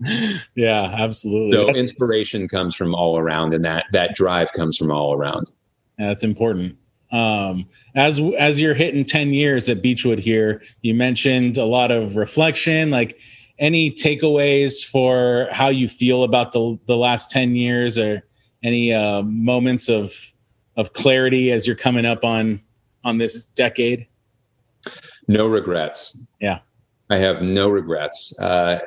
[0.56, 1.52] yeah, absolutely.
[1.52, 5.52] So That's, inspiration comes from all around, and that that drive comes from all around.
[5.98, 6.78] That's important.
[7.12, 12.16] Um, as as you're hitting 10 years at Beachwood here, you mentioned a lot of
[12.16, 12.90] reflection.
[12.90, 13.20] Like
[13.58, 18.24] any takeaways for how you feel about the the last 10 years, or
[18.62, 20.12] any uh, moments of
[20.76, 22.60] of clarity as you're coming up on
[23.04, 24.06] on this decade?
[25.28, 26.32] No regrets.
[26.40, 26.60] Yeah,
[27.10, 28.38] I have no regrets.
[28.38, 28.78] Uh,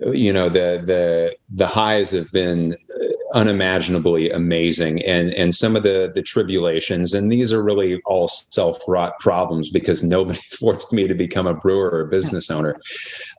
[0.00, 2.72] you know the the the highs have been
[3.34, 5.02] unimaginably amazing.
[5.02, 10.02] And and some of the the tribulations and these are really all self-wrought problems because
[10.02, 12.76] nobody forced me to become a brewer or a business owner.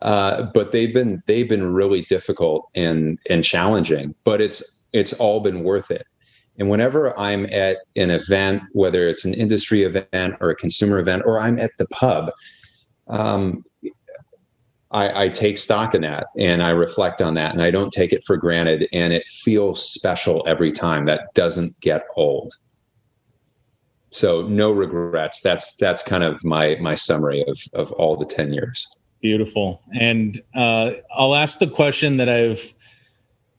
[0.01, 5.39] Uh, but they've been they've been really difficult and and challenging but it's it's all
[5.39, 6.05] been worth it.
[6.57, 11.23] And whenever i'm at an event whether it's an industry event or a consumer event
[11.25, 12.31] or i'm at the pub
[13.07, 13.63] um,
[14.95, 18.13] I, I, take stock in that and I reflect on that and I don't take
[18.13, 21.03] it for granted and it feels special every time.
[21.05, 22.53] That doesn't get old.
[24.11, 25.41] So no regrets.
[25.41, 28.87] That's that's kind of my my summary of of all the ten years.
[29.21, 29.81] Beautiful.
[29.99, 32.73] And uh, I'll ask the question that I've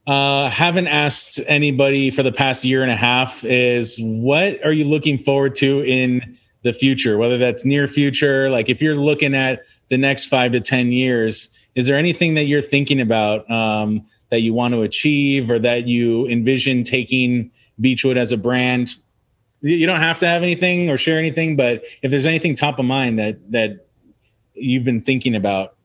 [0.07, 4.85] uh, haven't asked anybody for the past year and a half is what are you
[4.85, 9.63] looking forward to in the future, whether that's near future, like if you're looking at
[9.89, 14.41] the next five to 10 years, is there anything that you're thinking about um, that
[14.41, 17.51] you want to achieve or that you envision taking
[17.81, 18.97] Beachwood as a brand?
[19.61, 22.85] You don't have to have anything or share anything, but if there's anything top of
[22.85, 23.87] mind that, that
[24.55, 25.77] you've been thinking about.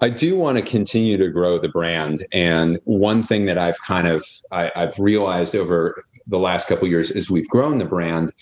[0.00, 2.26] I do want to continue to grow the brand.
[2.32, 7.10] And one thing that I've kind of, I, have realized over the last couple years
[7.10, 8.32] as we've grown the brand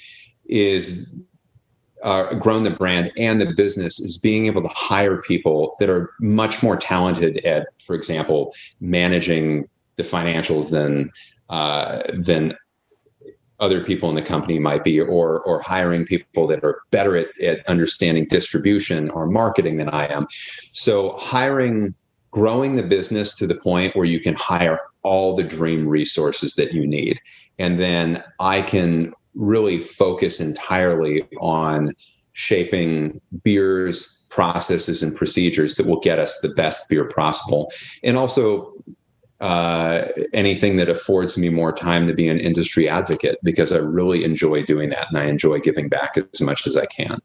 [0.49, 1.15] is
[2.03, 6.11] uh, grown the brand and the business is being able to hire people that are
[6.21, 11.11] much more talented at, for example, managing the financials than
[11.49, 12.55] uh, than
[13.59, 17.29] other people in the company might be, or or hiring people that are better at,
[17.41, 20.27] at understanding distribution or marketing than I am.
[20.73, 21.95] So hiring,
[22.31, 26.75] growing the business to the point where you can hire all the dream resources that
[26.75, 27.19] you need,
[27.59, 31.93] and then I can really focus entirely on
[32.33, 37.71] shaping beers, processes, and procedures that will get us the best beer possible.
[38.03, 38.73] And also,
[39.41, 44.25] uh, anything that affords me more time to be an industry advocate because I really
[44.25, 47.19] enjoy doing that and I enjoy giving back as much as I can.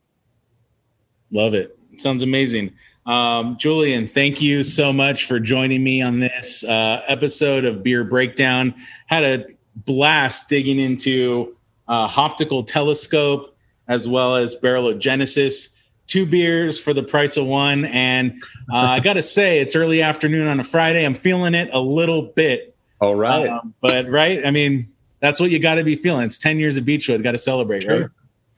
[1.32, 1.78] Love it.
[1.98, 2.74] Sounds amazing.
[3.06, 8.04] Um, Julian, thank you so much for joining me on this uh, episode of Beer
[8.04, 8.76] Breakdown.
[9.08, 9.46] Had a
[9.76, 11.56] blast digging into
[11.92, 13.56] uh, Hoptical Telescope,
[13.88, 15.76] as well as Barrelogenesis.
[16.08, 17.86] Two beers for the price of one.
[17.86, 21.06] And uh, I got to say, it's early afternoon on a Friday.
[21.06, 22.76] I'm feeling it a little bit.
[23.02, 23.50] All right.
[23.50, 24.88] Um, but, right, I mean,
[25.20, 26.26] that's what you got to be feeling.
[26.26, 27.22] It's 10 years of Beachwood.
[27.24, 28.00] Got to celebrate, sure.
[28.00, 28.10] right?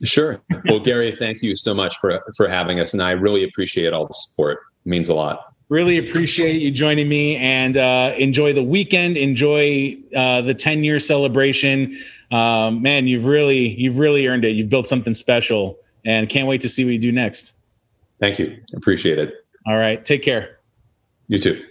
[0.04, 0.42] Sure.
[0.66, 4.06] Well, Gary, thank you so much for for having us, and I really appreciate all
[4.06, 4.60] the support.
[4.86, 5.54] It means a lot.
[5.70, 9.16] really appreciate you joining me and uh, enjoy the weekend.
[9.16, 11.98] Enjoy uh, the 10 year celebration.
[12.32, 14.52] Um, man, you've really, you've really earned it.
[14.52, 17.54] You've built something special and can't wait to see what you do next.
[18.20, 18.58] Thank you.
[18.76, 19.34] Appreciate it.
[19.66, 20.04] All right.
[20.04, 20.60] Take care.
[21.28, 21.66] You too.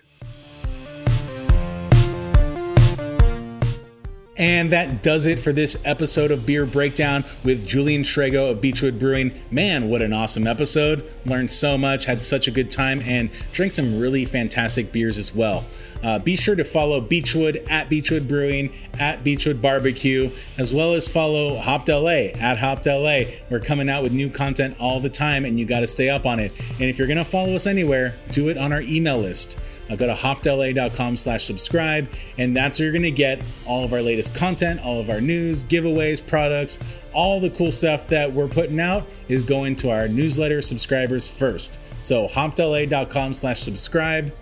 [4.36, 8.98] And that does it for this episode of Beer Breakdown with Julian Shrago of Beachwood
[8.98, 9.32] Brewing.
[9.50, 11.09] Man, what an awesome episode.
[11.26, 15.34] Learned so much, had such a good time, and drank some really fantastic beers as
[15.34, 15.64] well.
[16.03, 21.09] Uh, be sure to follow Beachwood at Beachwood Brewing, at Beachwood Barbecue, as well as
[21.09, 23.20] follow Hopped LA at Hopped LA.
[23.50, 26.26] We're coming out with new content all the time, and you got to stay up
[26.26, 26.53] on it.
[26.72, 29.59] And if you're going to follow us anywhere, do it on our email list.
[29.90, 33.92] Uh, go to hoppedla.com slash subscribe, and that's where you're going to get all of
[33.92, 36.78] our latest content, all of our news, giveaways, products,
[37.12, 41.78] all the cool stuff that we're putting out is going to our newsletter subscribers first.
[42.00, 44.34] So hoppedla.com slash subscribe.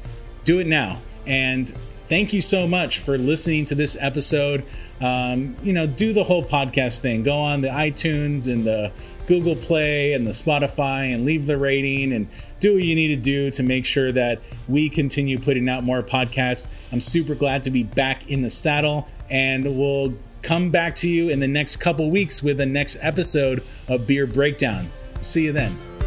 [0.45, 0.99] Do it now.
[1.31, 1.73] And
[2.09, 4.67] thank you so much for listening to this episode.
[5.01, 7.23] Um, you know, do the whole podcast thing.
[7.23, 8.93] Go on the iTunes and the
[9.29, 12.27] Google Play and the Spotify and leave the rating and
[12.59, 16.03] do what you need to do to make sure that we continue putting out more
[16.03, 16.69] podcasts.
[16.91, 21.29] I'm super glad to be back in the saddle and we'll come back to you
[21.29, 24.91] in the next couple weeks with the next episode of Beer Breakdown.
[25.21, 26.00] See you then.